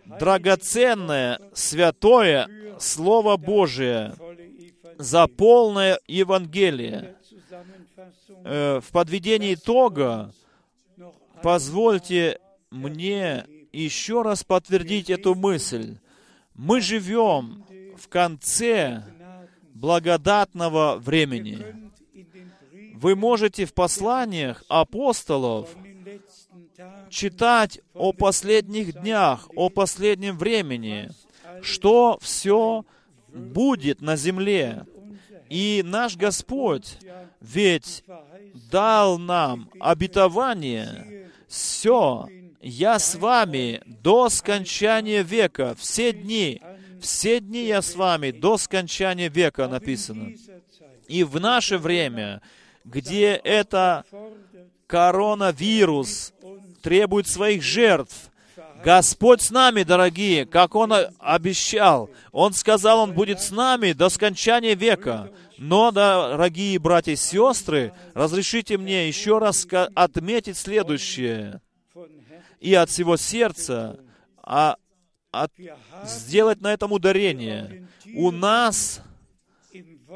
драгоценное, 0.04 1.40
святое 1.52 2.48
Слово 2.78 3.36
Божие, 3.36 4.14
за 4.98 5.26
полное 5.26 5.98
Евангелие. 6.06 7.16
Э, 8.44 8.80
в 8.80 8.92
подведении 8.92 9.54
итога 9.54 10.32
позвольте 11.42 12.38
мне 12.70 13.46
еще 13.80 14.22
раз 14.22 14.44
подтвердить 14.44 15.10
эту 15.10 15.34
мысль. 15.34 15.98
Мы 16.54 16.80
живем 16.80 17.64
в 17.96 18.08
конце 18.08 19.02
благодатного 19.74 20.96
времени. 20.96 21.90
Вы 22.94 23.14
можете 23.14 23.66
в 23.66 23.74
посланиях 23.74 24.64
апостолов 24.68 25.68
читать 27.10 27.80
о 27.94 28.12
последних 28.12 29.00
днях, 29.00 29.48
о 29.54 29.68
последнем 29.68 30.38
времени, 30.38 31.10
что 31.62 32.18
все 32.22 32.84
будет 33.28 34.00
на 34.00 34.16
земле. 34.16 34.86
И 35.50 35.82
наш 35.84 36.16
Господь 36.16 36.98
ведь 37.40 38.02
дал 38.70 39.18
нам 39.18 39.70
обетование, 39.78 41.30
все, 41.46 42.26
я 42.66 42.98
с 42.98 43.14
вами 43.14 43.82
до 43.86 44.28
скончания 44.28 45.22
века, 45.22 45.74
все 45.78 46.12
дни, 46.12 46.60
все 47.00 47.40
дни 47.40 47.66
я 47.66 47.82
с 47.82 47.94
вами 47.94 48.30
до 48.30 48.58
скончания 48.58 49.28
века 49.28 49.68
написано. 49.68 50.32
И 51.08 51.24
в 51.24 51.40
наше 51.40 51.78
время 51.78 52.42
где 52.86 53.32
это 53.32 54.04
коронавирус 54.86 56.32
требует 56.82 57.26
своих 57.26 57.62
жертв. 57.62 58.30
Господь 58.84 59.42
с 59.42 59.50
нами, 59.50 59.82
дорогие, 59.82 60.46
как 60.46 60.76
Он 60.76 60.92
обещал. 61.18 62.10
Он 62.30 62.52
сказал, 62.52 63.00
Он 63.00 63.12
будет 63.12 63.40
с 63.40 63.50
нами 63.50 63.92
до 63.92 64.08
скончания 64.08 64.76
века. 64.76 65.30
Но, 65.58 65.90
дорогие 65.90 66.78
братья 66.78 67.12
и 67.12 67.16
сестры, 67.16 67.92
разрешите 68.14 68.78
мне 68.78 69.08
еще 69.08 69.38
раз 69.38 69.66
отметить 69.94 70.56
следующее. 70.56 71.60
И 72.60 72.74
от 72.74 72.90
всего 72.90 73.16
сердца 73.16 74.00
а, 74.42 74.76
от, 75.30 75.52
сделать 76.04 76.60
на 76.60 76.72
этом 76.72 76.92
ударение. 76.92 77.88
У 78.14 78.30
нас 78.30 79.02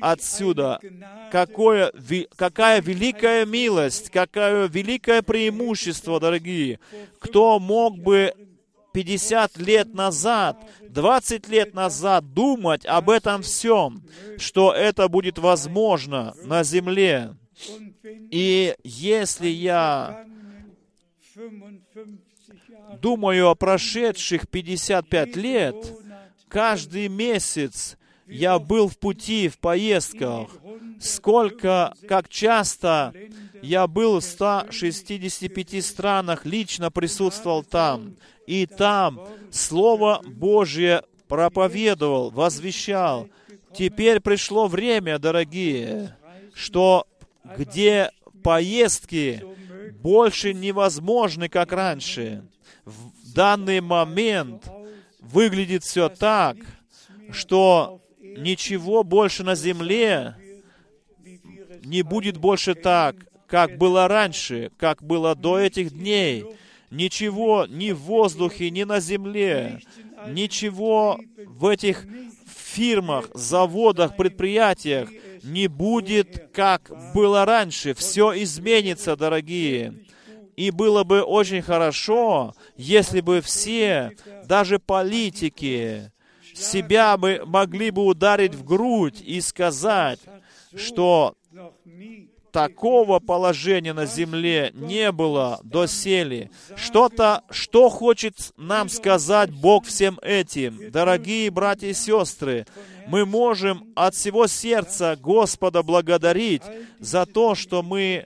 отсюда. 0.01 0.79
Какое, 1.31 1.93
какая 2.35 2.81
великая 2.81 3.45
милость, 3.45 4.09
какое 4.09 4.67
великое 4.67 5.21
преимущество, 5.21 6.19
дорогие. 6.19 6.79
Кто 7.19 7.59
мог 7.59 7.99
бы 7.99 8.33
50 8.97 9.57
лет 9.59 9.93
назад, 9.93 10.57
20 10.89 11.47
лет 11.49 11.75
назад 11.75 12.33
думать 12.33 12.83
об 12.83 13.11
этом 13.11 13.43
всем, 13.43 14.01
что 14.39 14.73
это 14.73 15.07
будет 15.07 15.37
возможно 15.37 16.33
на 16.43 16.63
земле. 16.63 17.35
И 18.31 18.73
если 18.83 19.49
я 19.49 20.25
думаю 22.99 23.49
о 23.49 23.55
прошедших 23.55 24.49
55 24.49 25.35
лет, 25.35 25.75
каждый 26.47 27.07
месяц 27.07 27.97
я 28.25 28.57
был 28.57 28.87
в 28.87 28.97
пути, 28.97 29.47
в 29.47 29.59
поездках, 29.59 30.49
сколько, 30.99 31.93
как 32.07 32.29
часто 32.29 33.13
я 33.62 33.88
был 33.88 34.20
в 34.20 34.24
165 34.24 35.86
странах, 35.86 36.45
лично 36.45 36.91
присутствовал 36.91 37.64
там, 37.64 38.16
и 38.45 38.66
там 38.66 39.22
Слово 39.51 40.22
Божье 40.26 41.03
проповедовал, 41.28 42.30
возвещал. 42.32 43.28
Теперь 43.74 44.20
пришло 44.20 44.68
время, 44.68 45.20
дорогие, 45.20 46.16
что 46.53 47.05
где 47.58 48.12
поездки 48.43 49.43
больше 50.01 50.53
невозможны, 50.53 51.49
как 51.49 51.72
раньше. 51.72 52.43
В 52.86 53.34
данный 53.34 53.82
момент 53.82 54.70
выглядит 55.20 55.84
все 55.84 56.10
так, 56.10 56.58
что 57.32 58.01
ничего 58.20 59.03
больше 59.03 59.43
на 59.43 59.55
земле 59.55 60.36
не 61.84 62.01
будет 62.01 62.38
больше 62.38 62.76
так, 62.76 63.16
как 63.47 63.77
было 63.77 64.07
раньше, 64.07 64.71
как 64.77 65.03
было 65.03 65.35
до 65.35 65.59
этих 65.59 65.91
дней. 65.91 66.45
Ничего 66.91 67.65
ни 67.67 67.91
в 67.91 67.99
воздухе, 67.99 68.69
ни 68.69 68.83
на 68.83 68.99
земле, 68.99 69.81
ничего 70.29 71.19
в 71.45 71.67
этих 71.67 72.05
фирмах, 72.47 73.29
заводах, 73.33 74.15
предприятиях 74.15 75.09
не 75.43 75.67
будет, 75.67 76.49
как 76.53 76.91
было 77.13 77.45
раньше. 77.45 77.93
Все 77.93 78.41
изменится, 78.43 79.15
дорогие. 79.15 80.05
И 80.55 80.71
было 80.71 81.03
бы 81.03 81.21
очень 81.21 81.61
хорошо, 81.61 82.53
если 82.77 83.21
бы 83.21 83.41
все, 83.41 84.15
даже 84.45 84.79
политики, 84.79 86.11
себя 86.53 87.17
бы 87.17 87.43
могли 87.45 87.91
бы 87.91 88.05
ударить 88.05 88.55
в 88.55 88.63
грудь 88.63 89.21
и 89.21 89.39
сказать, 89.41 90.19
что 90.75 91.35
такого 92.58 93.20
положения 93.20 93.93
на 93.93 94.08
земле 94.08 94.72
не 94.74 95.12
было 95.12 95.60
доселе. 95.64 96.49
Что-то, 96.76 97.43
что 97.51 97.88
хочет 97.88 98.34
нам 98.58 98.89
сказать 98.89 99.51
Бог 99.51 99.86
всем 99.86 100.18
этим? 100.24 100.89
Дорогие 100.89 101.51
братья 101.51 101.86
и 101.86 101.93
сестры, 101.93 102.66
мы 103.05 103.28
можем 103.28 103.93
от 103.95 104.16
всего 104.16 104.47
сердца 104.47 105.16
Господа 105.22 105.84
благодарить 105.84 106.64
за 106.99 107.28
то, 107.28 107.53
что 107.53 107.84
мы 107.84 108.26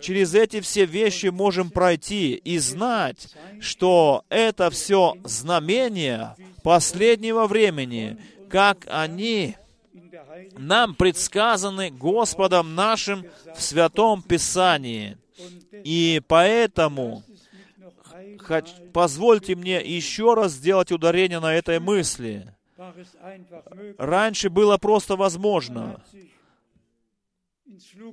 через 0.00 0.36
эти 0.36 0.60
все 0.60 0.84
вещи 0.84 1.26
можем 1.26 1.70
пройти 1.70 2.34
и 2.34 2.58
знать, 2.58 3.34
что 3.58 4.24
это 4.28 4.70
все 4.70 5.16
знамения 5.24 6.36
последнего 6.62 7.48
времени, 7.48 8.18
как 8.48 8.86
они 8.88 9.56
нам 10.56 10.94
предсказаны 10.94 11.90
Господом 11.90 12.74
нашим 12.74 13.26
в 13.54 13.62
Святом 13.62 14.22
Писании. 14.22 15.16
И 15.84 16.22
поэтому 16.26 17.22
позвольте 18.92 19.54
мне 19.54 19.80
еще 19.80 20.34
раз 20.34 20.52
сделать 20.52 20.92
ударение 20.92 21.40
на 21.40 21.54
этой 21.54 21.80
мысли. 21.80 22.54
Раньше 23.98 24.50
было 24.50 24.78
просто 24.78 25.16
возможно. 25.16 26.02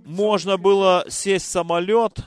Можно 0.05 0.57
было 0.57 1.05
сесть 1.09 1.45
в 1.45 1.49
самолет 1.49 2.19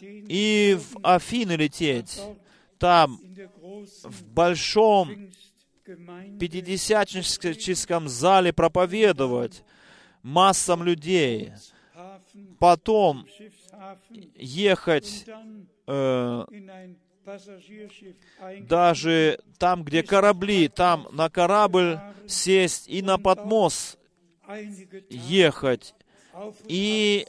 и 0.00 0.78
в 0.78 0.98
Афины 1.02 1.52
лететь. 1.52 2.20
Там, 2.78 3.20
в 4.02 4.24
большом 4.24 5.30
пятидесятническом 6.38 8.08
зале 8.08 8.52
проповедовать 8.52 9.64
массам 10.22 10.82
людей, 10.82 11.52
потом 12.58 13.26
ехать 14.36 15.26
э, 15.86 16.44
даже 18.60 19.40
там, 19.58 19.84
где 19.84 20.02
корабли, 20.02 20.68
там 20.68 21.08
на 21.12 21.30
корабль 21.30 22.00
сесть 22.26 22.88
и 22.88 23.02
на 23.02 23.18
подмос 23.18 23.98
ехать, 25.08 25.94
и 26.66 27.26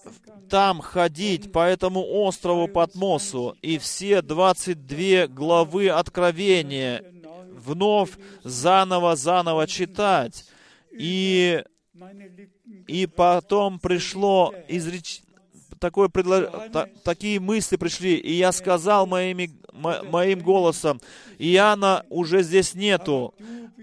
там 0.49 0.81
ходить 0.81 1.51
по 1.51 1.65
этому 1.65 2.03
острову 2.05 2.67
Патмосу, 2.67 3.55
и 3.61 3.77
все 3.77 4.21
22 4.21 5.27
главы 5.27 5.89
Откровения 5.89 7.03
вновь 7.55 8.17
заново-заново 8.43 9.67
читать. 9.67 10.45
И, 10.91 11.63
и 12.87 13.07
потом 13.07 13.79
пришло 13.79 14.53
изреч... 14.67 15.21
такое 15.83 16.07
предло... 16.07 16.69
та... 16.71 16.87
такие 17.03 17.41
мысли 17.41 17.75
пришли, 17.75 18.15
и 18.15 18.33
я 18.35 18.53
сказал 18.53 19.05
моими... 19.05 19.51
мо... 19.73 20.01
моим 20.09 20.39
голосом, 20.39 21.01
Иоанна 21.39 22.05
уже 22.09 22.41
здесь 22.41 22.73
нету, 22.73 23.33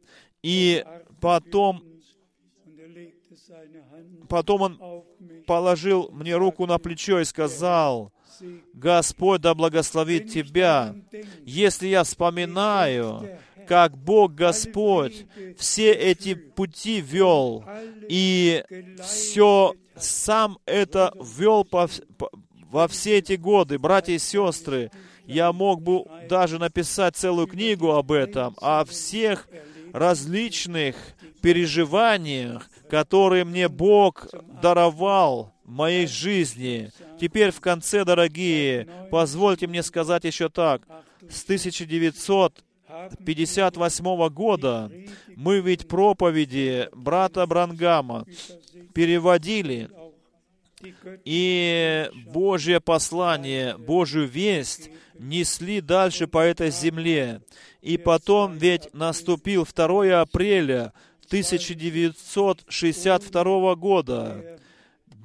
И 0.43 0.85
потом, 1.21 1.83
потом 4.29 4.63
он 4.63 5.05
положил 5.47 6.11
мне 6.13 6.37
руку 6.37 6.67
на 6.67 6.79
плечо 6.79 7.21
и 7.21 7.25
сказал, 7.25 8.13
Господь 8.75 9.41
да 9.41 9.55
благословит 9.55 10.31
тебя. 10.31 10.95
Если 11.45 11.89
я 11.89 12.05
вспоминаю, 12.05 13.39
как 13.67 13.97
Бог 13.97 14.35
Господь 14.35 15.27
все 15.59 15.93
эти 15.93 16.35
пути 16.35 17.01
вел, 17.01 17.65
и 18.09 18.65
все 19.03 19.75
сам 19.97 20.59
это 20.67 21.13
вел 21.39 21.65
по, 21.65 21.89
по, 22.19 22.31
во 22.71 22.89
все 22.89 23.19
эти 23.19 23.35
годы, 23.35 23.79
братья 23.79 24.13
и 24.13 24.19
сестры, 24.19 24.91
я 25.25 25.53
мог 25.53 25.83
бы 25.83 26.05
даже 26.29 26.59
написать 26.59 27.17
целую 27.17 27.47
книгу 27.47 27.93
об 27.93 28.13
этом, 28.13 28.55
о 28.61 28.85
всех 28.85 29.49
различных 29.97 30.95
переживаниях, 31.41 32.69
которые 32.91 33.45
мне 33.45 33.69
Бог 33.69 34.27
даровал 34.63 35.55
в 35.65 35.71
моей 35.71 36.07
жизни. 36.07 36.91
Теперь 37.21 37.51
в 37.51 37.61
конце, 37.61 38.05
дорогие, 38.05 38.87
позвольте 39.11 39.67
мне 39.67 39.83
сказать 39.83 40.25
еще 40.25 40.51
так. 40.51 40.83
С 41.29 41.43
1958 41.45 44.29
года 44.29 44.93
мы 45.35 45.61
ведь 45.61 45.89
проповеди 45.89 46.89
брата 46.93 47.47
Брангама 47.47 48.27
переводили, 48.95 49.89
и 51.25 52.11
Божье 52.27 52.81
послание, 52.81 53.77
Божью 53.77 54.27
весть 54.27 54.91
несли 55.19 55.81
дальше 55.81 56.27
по 56.27 56.39
этой 56.39 56.71
земле. 56.71 57.43
И 57.81 57.99
потом 57.99 58.59
ведь 58.59 58.93
наступил 58.93 59.65
2 59.67 60.21
апреля 60.21 60.93
1962 61.27 63.75
года. 63.77 64.59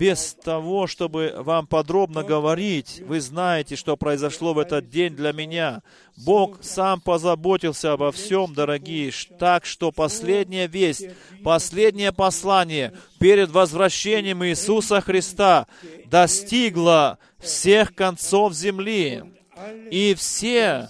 Без 0.01 0.33
того, 0.33 0.87
чтобы 0.87 1.31
вам 1.37 1.67
подробно 1.67 2.23
говорить, 2.23 3.03
вы 3.05 3.21
знаете, 3.21 3.75
что 3.75 3.95
произошло 3.95 4.55
в 4.55 4.57
этот 4.57 4.89
день 4.89 5.15
для 5.15 5.31
меня. 5.31 5.83
Бог 6.17 6.57
сам 6.63 6.99
позаботился 6.99 7.93
обо 7.93 8.11
всем, 8.11 8.51
дорогие, 8.55 9.11
так 9.37 9.63
что 9.63 9.91
последняя 9.91 10.65
весть, 10.65 11.05
последнее 11.43 12.11
послание 12.11 12.93
перед 13.19 13.51
возвращением 13.51 14.43
Иисуса 14.43 15.01
Христа 15.01 15.67
достигла 16.07 17.19
всех 17.37 17.93
концов 17.93 18.55
земли. 18.55 19.23
И 19.91 20.15
все, 20.17 20.89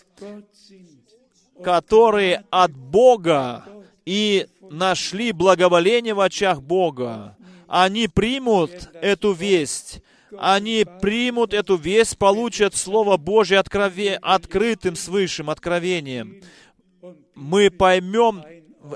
которые 1.62 2.46
от 2.50 2.72
Бога 2.72 3.66
и 4.06 4.48
нашли 4.70 5.34
благоволение 5.34 6.14
в 6.14 6.22
очах 6.22 6.62
Бога, 6.62 7.36
они 7.72 8.10
примут 8.10 8.90
эту 9.02 9.32
весть, 9.32 10.02
они 10.38 10.86
примут 11.02 11.54
эту 11.54 11.78
весть, 11.78 12.18
получат 12.18 12.76
Слово 12.76 13.16
Божье 13.16 13.60
открове, 13.60 14.20
открытым 14.22 14.98
свыше 14.98 15.44
откровением. 15.48 16.42
Мы 17.34 17.72
поймем, 17.72 18.44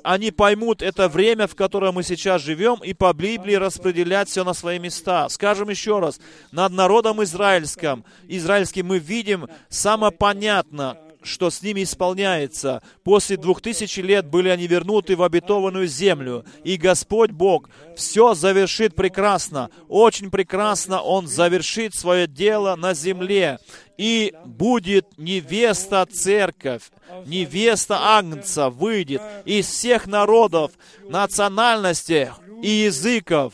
они 0.03 0.31
поймут 0.31 0.81
это 0.81 1.07
время, 1.07 1.47
в 1.47 1.55
котором 1.55 1.95
мы 1.95 2.03
сейчас 2.03 2.41
живем, 2.41 2.83
и 2.83 2.93
по 2.93 3.13
Библии 3.13 3.55
распределять 3.55 4.27
все 4.27 4.43
на 4.43 4.53
свои 4.53 4.77
места. 4.77 5.29
Скажем 5.29 5.69
еще 5.69 5.99
раз, 5.99 6.19
над 6.51 6.73
народом 6.73 7.23
израильским, 7.23 8.03
израильским 8.27 8.87
мы 8.87 8.99
видим 8.99 9.47
самое 9.69 10.11
понятно, 10.11 10.97
что 11.25 11.49
с 11.49 11.61
ними 11.61 11.83
исполняется. 11.83 12.81
После 13.03 13.37
двух 13.37 13.61
тысяч 13.61 13.97
лет 13.97 14.27
были 14.27 14.49
они 14.49 14.67
вернуты 14.67 15.15
в 15.15 15.23
обетованную 15.23 15.87
землю. 15.87 16.45
И 16.63 16.77
Господь 16.77 17.31
Бог 17.31 17.69
все 17.95 18.33
завершит 18.33 18.95
прекрасно. 18.95 19.69
Очень 19.87 20.31
прекрасно 20.31 21.01
Он 21.01 21.27
завершит 21.27 21.93
свое 21.95 22.27
дело 22.27 22.75
на 22.75 22.93
земле. 22.93 23.59
И 23.97 24.33
будет 24.45 25.17
невеста 25.17 26.05
церковь, 26.05 26.83
невеста 27.25 28.17
Агнца 28.17 28.69
выйдет 28.69 29.21
из 29.45 29.67
всех 29.67 30.05
народов, 30.07 30.71
национальностей 31.07 32.29
и 32.61 32.69
языков, 32.69 33.53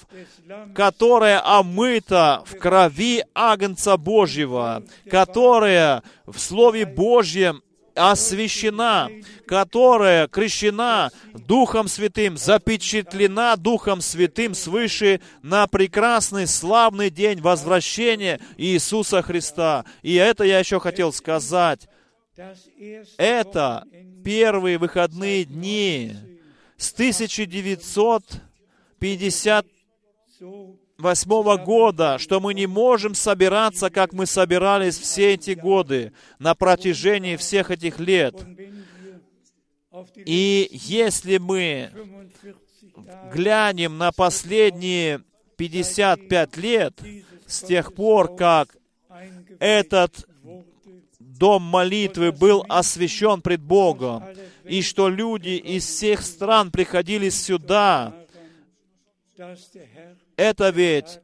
которая 0.74 1.42
омыта 1.46 2.44
в 2.46 2.58
крови 2.58 3.24
Агнца 3.36 3.98
Божьего, 3.98 4.84
которая 5.10 6.04
в 6.26 6.40
Слове 6.40 6.86
Божьем 6.86 7.62
освящена, 7.96 9.10
которая 9.46 10.28
крещена 10.28 11.12
Духом 11.34 11.88
Святым, 11.88 12.36
запечатлена 12.38 13.56
Духом 13.58 14.02
Святым 14.02 14.54
свыше 14.54 15.22
на 15.42 15.68
прекрасный, 15.68 16.48
славный 16.48 17.10
день 17.10 17.40
возвращения 17.42 18.40
Иисуса 18.58 19.22
Христа. 19.22 19.86
И 20.02 20.16
это 20.16 20.44
я 20.44 20.60
еще 20.60 20.80
хотел 20.80 21.14
сказать. 21.14 21.88
Это 23.18 23.86
первые 24.24 24.78
выходные 24.78 25.46
дни 25.46 26.14
с 26.78 26.94
1950 26.94 29.66
восьмого 31.02 31.58
года, 31.58 32.18
что 32.18 32.40
мы 32.40 32.54
не 32.54 32.68
можем 32.68 33.16
собираться, 33.16 33.90
как 33.90 34.14
мы 34.14 34.26
собирались 34.26 34.98
все 34.98 35.34
эти 35.34 35.52
годы, 35.52 36.14
на 36.40 36.56
протяжении 36.56 37.36
всех 37.36 37.72
этих 37.72 38.00
лет. 38.00 38.36
И 40.18 40.70
если 40.72 41.38
мы 41.38 41.92
глянем 43.34 43.98
на 43.98 44.12
последние 44.12 45.22
55 45.58 46.58
лет, 46.58 47.00
с 47.46 47.62
тех 47.62 47.94
пор, 47.94 48.36
как 48.36 48.76
этот 49.60 50.26
дом 51.20 51.64
молитвы 51.64 52.32
был 52.32 52.66
освящен 52.70 53.42
пред 53.42 53.62
Богом, 53.62 54.24
и 54.64 54.82
что 54.82 55.10
люди 55.10 55.58
из 55.58 55.86
всех 55.86 56.22
стран 56.22 56.72
приходили 56.72 57.30
сюда, 57.30 58.14
это 60.38 60.70
ведь 60.70 61.20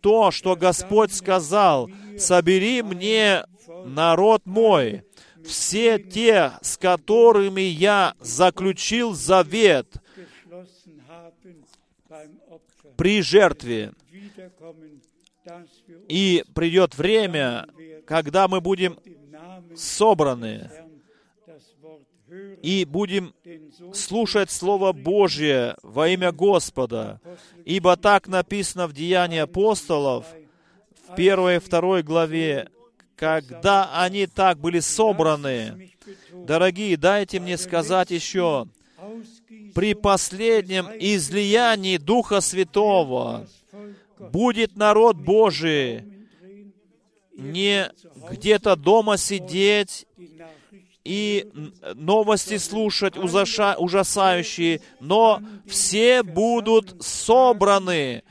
то, 0.00 0.30
что 0.30 0.56
Господь 0.56 1.12
сказал, 1.12 1.90
«Собери 2.18 2.82
мне 2.82 3.44
народ 3.84 4.42
мой, 4.44 5.02
все 5.44 5.98
те, 5.98 6.52
с 6.62 6.76
которыми 6.76 7.60
я 7.60 8.14
заключил 8.20 9.14
завет 9.14 9.96
при 12.96 13.22
жертве». 13.22 13.92
И 16.08 16.44
придет 16.54 16.96
время, 16.96 17.66
когда 18.06 18.48
мы 18.48 18.60
будем 18.60 18.98
собраны 19.74 20.70
и 22.62 22.84
будем 22.84 23.34
слушать 23.92 24.50
Слово 24.50 24.92
Божье 24.92 25.76
во 25.82 26.08
имя 26.08 26.32
Господа. 26.32 27.20
Ибо 27.64 27.96
так 27.96 28.28
написано 28.28 28.86
в 28.86 28.92
Деянии 28.92 29.38
апостолов, 29.38 30.26
в 31.08 31.14
первой 31.14 31.56
и 31.56 31.60
второй 31.60 32.02
главе, 32.02 32.68
когда 33.14 33.90
они 34.02 34.26
так 34.26 34.58
были 34.58 34.80
собраны. 34.80 35.90
Дорогие, 36.32 36.96
дайте 36.96 37.40
мне 37.40 37.56
сказать 37.56 38.10
еще, 38.10 38.66
при 39.74 39.94
последнем 39.94 40.86
излиянии 40.98 41.96
Духа 41.96 42.40
Святого 42.40 43.46
будет 44.18 44.76
народ 44.76 45.16
Божий 45.16 46.04
не 47.36 47.90
где-то 48.30 48.76
дома 48.76 49.18
сидеть 49.18 50.06
и 51.06 51.46
новости 51.94 52.58
слушать 52.58 53.16
ужасающие, 53.16 54.80
но 55.00 55.40
все 55.66 56.22
будут 56.22 57.02
собраны 57.02 58.24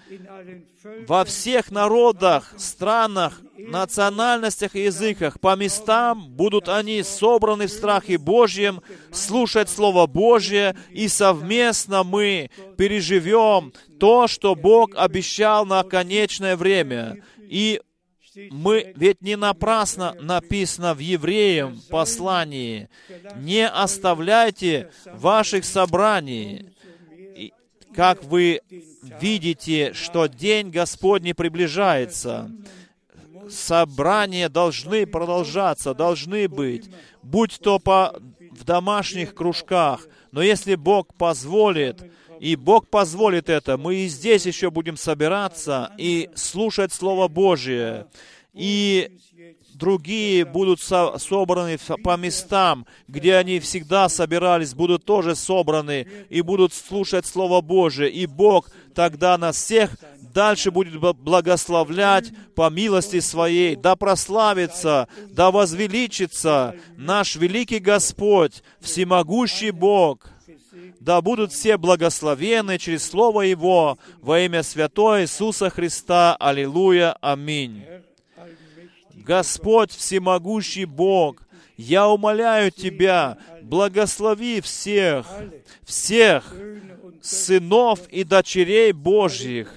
во 1.07 1.25
всех 1.25 1.71
народах, 1.71 2.53
странах, 2.57 3.41
национальностях 3.57 4.75
и 4.75 4.83
языках. 4.83 5.39
По 5.39 5.55
местам 5.55 6.27
будут 6.29 6.69
они 6.69 7.01
собраны 7.01 7.67
в 7.67 7.71
страхе 7.71 8.17
Божьем, 8.17 8.81
слушать 9.11 9.69
Слово 9.69 10.05
Божье, 10.05 10.75
и 10.91 11.07
совместно 11.07 12.03
мы 12.03 12.51
переживем 12.77 13.73
то, 13.99 14.27
что 14.27 14.53
Бог 14.53 14.91
обещал 14.95 15.65
на 15.65 15.83
конечное 15.83 16.55
время. 16.55 17.23
И 17.49 17.81
мы 18.51 18.93
ведь 18.95 19.21
не 19.21 19.35
напрасно 19.35 20.15
написано 20.19 20.93
в 20.93 20.99
Евреям 20.99 21.81
послании, 21.89 22.89
не 23.37 23.67
оставляйте 23.67 24.89
ваших 25.05 25.65
собраний. 25.65 26.71
как 27.93 28.23
вы 28.23 28.61
видите, 29.21 29.93
что 29.93 30.27
день 30.27 30.69
Господний 30.69 31.33
приближается, 31.33 32.51
собрания 33.49 34.49
должны 34.49 35.05
продолжаться, 35.05 35.93
должны 35.93 36.47
быть, 36.47 36.89
будь 37.23 37.59
то 37.59 37.79
по, 37.79 38.19
в 38.51 38.63
домашних 38.63 39.33
кружках, 39.33 40.07
но 40.31 40.41
если 40.41 40.75
Бог 40.75 41.13
позволит, 41.13 42.11
и 42.45 42.55
Бог 42.55 42.87
позволит 42.89 43.49
это, 43.49 43.75
мы 43.75 43.95
и 43.95 44.07
здесь 44.07 44.45
еще 44.45 44.69
будем 44.69 44.97
собираться 44.97 45.91
и 45.97 46.29
слушать 46.35 46.93
Слово 46.93 47.27
Божие. 47.27 48.05
И 48.53 49.17
другие 49.73 50.45
будут 50.45 50.79
со 50.79 51.17
собраны 51.17 51.79
по 52.03 52.15
местам, 52.17 52.85
где 53.07 53.37
они 53.37 53.59
всегда 53.59 54.09
собирались, 54.09 54.75
будут 54.75 55.05
тоже 55.05 55.35
собраны 55.35 56.07
и 56.29 56.41
будут 56.41 56.71
слушать 56.71 57.25
Слово 57.25 57.61
Божие. 57.61 58.11
И 58.11 58.27
Бог 58.27 58.69
тогда 58.93 59.39
нас 59.39 59.55
всех 59.55 59.97
дальше 60.21 60.69
будет 60.69 60.99
благословлять 60.99 62.31
по 62.53 62.69
милости 62.69 63.21
Своей, 63.21 63.75
да 63.75 63.95
прославится, 63.95 65.07
да 65.31 65.49
возвеличится 65.49 66.75
наш 66.95 67.37
великий 67.37 67.79
Господь, 67.79 68.61
всемогущий 68.81 69.71
Бог. 69.71 70.34
Да 71.05 71.21
будут 71.21 71.53
все 71.53 71.77
благословены 71.77 72.79
через 72.79 73.07
Слово 73.07 73.43
Его 73.43 73.99
во 74.21 74.39
имя 74.39 74.63
Святого 74.63 75.21
Иисуса 75.21 75.69
Христа. 75.69 76.35
Аллилуйя. 76.39 77.15
Аминь. 77.21 77.85
Господь 79.13 79.91
всемогущий 79.91 80.85
Бог, 80.85 81.43
я 81.77 82.07
умоляю 82.07 82.71
Тебя, 82.71 83.37
благослови 83.65 84.61
всех, 84.61 85.25
всех 85.83 86.55
сынов 87.21 88.07
и 88.09 88.23
дочерей 88.23 88.91
Божьих, 88.91 89.73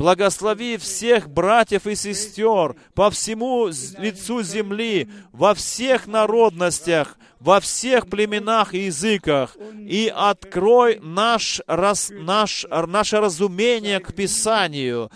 Благослови 0.00 0.78
всех 0.78 1.28
братьев 1.28 1.86
и 1.86 1.94
сестер 1.94 2.74
по 2.94 3.10
всему 3.10 3.66
лицу 3.98 4.42
земли, 4.42 5.10
во 5.30 5.52
всех 5.52 6.06
народностях, 6.06 7.18
во 7.38 7.60
всех 7.60 8.08
племенах 8.08 8.74
и 8.74 8.86
языках, 8.86 9.56
и 9.78 10.10
открой 10.14 11.00
наш, 11.02 11.60
раз, 11.66 12.10
наш, 12.10 12.66
наше 12.70 13.18
разумение 13.18 14.00
к 14.00 14.14
Писанию. 14.14 15.10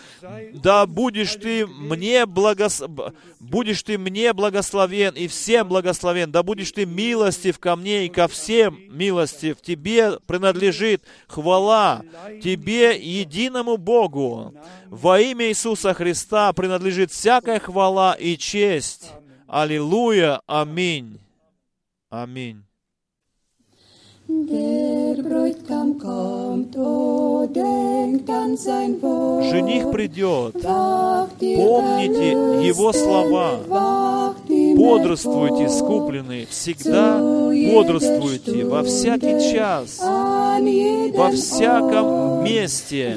Да 0.52 0.86
будешь 0.86 1.34
ты 1.34 1.66
мне 1.66 2.26
благос... 2.26 2.82
будешь 3.40 3.82
ты 3.82 3.96
мне 3.98 4.32
благословен 4.32 5.14
и 5.14 5.28
всем 5.28 5.68
благословен, 5.68 6.30
да 6.30 6.42
будешь 6.42 6.72
ты 6.72 6.84
милостив 6.86 7.58
ко 7.58 7.76
мне 7.76 8.03
и 8.04 8.08
ко 8.08 8.28
всем 8.28 8.78
милостив. 8.88 9.60
Тебе 9.60 10.18
принадлежит 10.26 11.02
хвала, 11.26 12.02
тебе, 12.42 12.98
единому 12.98 13.76
Богу. 13.76 14.54
Во 14.86 15.20
имя 15.20 15.48
Иисуса 15.48 15.94
Христа 15.94 16.52
принадлежит 16.52 17.10
всякая 17.10 17.58
хвала 17.58 18.14
и 18.14 18.36
честь. 18.36 19.12
Аллилуйя. 19.46 20.40
Аминь. 20.46 21.20
Аминь. 22.10 22.64
Жених 29.50 29.90
придет. 29.90 30.54
Помните 30.62 32.30
Его 32.66 32.92
слова. 32.92 33.60
Бодрствуйте, 34.76 35.68
скупленные, 35.68 36.46
всегда 36.46 37.18
бодрствуйте, 37.18 38.64
во 38.64 38.82
всякий 38.82 39.52
час, 39.52 40.00
во 40.00 41.30
всяком 41.30 42.44
месте. 42.44 43.14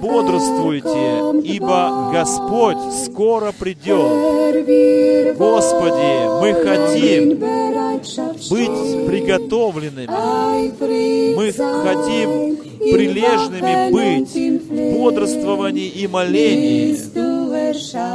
Бодрствуйте, 0.00 1.42
ибо 1.44 2.10
Господь 2.12 2.78
скоро 3.04 3.52
придет. 3.52 5.36
Господи, 5.36 6.26
мы 6.40 6.54
хотим 6.54 7.38
быть 8.50 9.06
приготовленными. 9.58 11.34
Мы 11.34 11.52
хотим 11.52 12.56
прилежными 12.80 13.90
быть 13.90 14.34
в 14.62 14.92
бодрствовании 14.94 15.88
и 15.88 16.06
молении. 16.06 16.96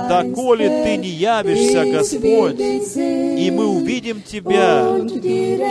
Доколе 0.10 0.84
Ты 0.84 0.98
не 0.98 1.10
явишься, 1.10 1.86
Господь, 1.86 2.60
и 2.60 3.52
мы 3.52 3.68
увидим 3.68 4.22
Тебя 4.22 4.98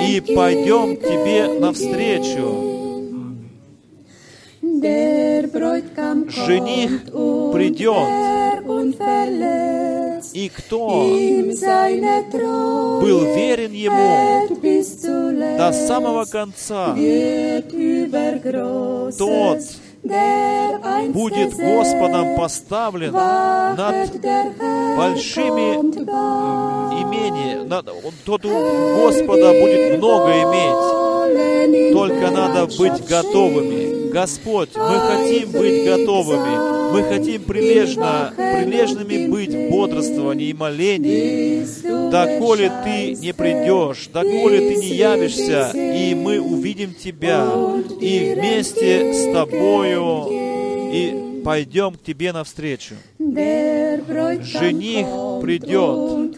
и 0.07 0.21
пойдем 0.21 0.97
Тебе 0.97 1.59
навстречу. 1.59 2.69
Жених 6.47 7.05
придет, 7.53 8.09
и 10.33 10.49
кто 10.49 10.89
был 13.01 13.25
верен 13.35 13.73
Ему 13.73 14.49
до 15.59 15.73
самого 15.73 16.25
конца, 16.25 16.95
тот 19.19 19.59
будет 21.13 21.55
Господом 21.55 22.37
поставлен 22.37 23.13
над 23.13 24.11
большими 24.97 25.77
имениями. 27.03 27.69
Тот 28.25 28.45
у 28.45 28.49
Господа 28.97 29.53
будет 29.61 29.99
много 29.99 30.31
иметь. 30.43 31.93
Только 31.93 32.31
надо 32.31 32.67
быть 32.67 33.07
готовыми. 33.07 34.11
Господь, 34.11 34.71
мы 34.77 34.99
хотим 34.99 35.51
быть 35.53 35.85
готовыми. 35.85 36.82
Мы 36.93 37.05
хотим 37.05 37.43
прилежно, 37.45 38.33
прилежными 38.37 39.27
быть 39.27 39.55
в 39.55 39.71
бодрствовании 39.71 40.49
и 40.49 40.53
молении, 40.53 41.65
доколе 42.11 42.71
Ты 42.85 43.15
не 43.15 43.33
придешь, 43.33 44.09
доколе 44.13 44.59
Ты 44.59 44.77
не 44.77 44.89
явишься, 44.89 45.71
и 45.75 46.15
мы 46.15 46.39
увидим 46.39 46.93
Тебя, 46.93 47.49
и 48.01 48.35
вместе 48.35 49.15
с 49.15 49.33
Тобою 49.33 50.29
и 50.31 51.43
пойдем 51.43 51.95
к 51.95 52.03
Тебе 52.03 52.33
навстречу. 52.33 52.95
Жених 53.19 55.07
придет 55.41 56.37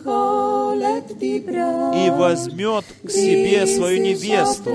и 1.96 2.10
возьмет 2.10 2.84
к 3.04 3.10
себе 3.10 3.66
свою 3.66 4.02
невесту, 4.02 4.70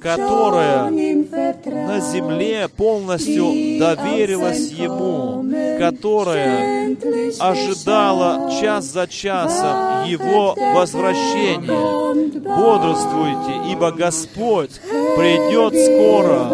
которая 0.00 0.90
на 0.90 2.00
земле 2.00 2.68
полностью 2.68 3.78
доверилась 3.78 4.70
Ему, 4.70 5.44
которая 5.78 6.96
ожидала 7.38 8.50
час 8.60 8.84
за 8.86 9.06
часом 9.06 10.04
Его 10.06 10.54
возвращения. 10.74 11.98
Бодрствуйте, 12.40 13.72
ибо 13.72 13.92
Господь 13.92 14.80
придет 15.16 15.74
скоро. 15.74 16.48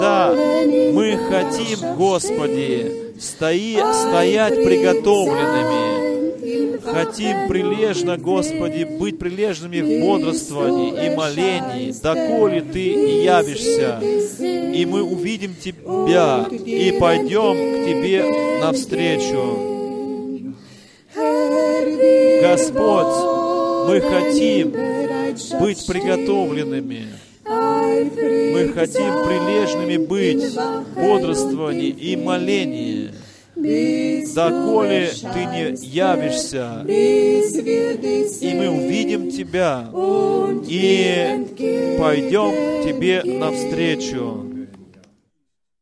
Да, 0.00 0.34
мы 0.34 1.16
хотим, 1.28 1.94
Господи, 1.96 3.14
стои, 3.20 3.78
стоять 3.92 4.54
приготовленными, 4.54 6.01
Хотим 6.92 7.48
прилежно, 7.48 8.18
Господи, 8.18 8.84
быть 8.84 9.18
прилежными 9.18 9.80
в 9.80 10.04
бодрствовании 10.04 11.06
и 11.06 11.16
молении, 11.16 11.92
доколе 12.02 12.60
Ты 12.60 13.22
явишься, 13.24 13.98
и 14.02 14.84
мы 14.84 15.02
увидим 15.02 15.54
Тебя 15.54 16.46
и 16.50 16.96
пойдем 17.00 17.54
к 17.54 17.86
Тебе 17.86 18.60
навстречу. 18.60 19.72
Господь, 22.42 23.88
мы 23.88 24.00
хотим 24.00 24.72
быть 25.60 25.86
приготовленными. 25.86 27.06
Мы 27.44 28.68
хотим 28.74 29.12
прилежными 29.24 29.96
быть 29.96 30.44
в 30.44 30.94
бодрствовании 30.94 31.88
и 31.88 32.16
молении 32.16 33.12
доколе 34.34 35.10
Ты 35.32 35.44
не 35.46 35.74
явишься, 35.86 36.84
и 36.86 38.54
мы 38.54 38.68
увидим 38.68 39.30
Тебя, 39.30 39.88
и 40.66 41.96
пойдем 41.98 42.52
Тебе 42.84 43.22
навстречу. 43.24 44.51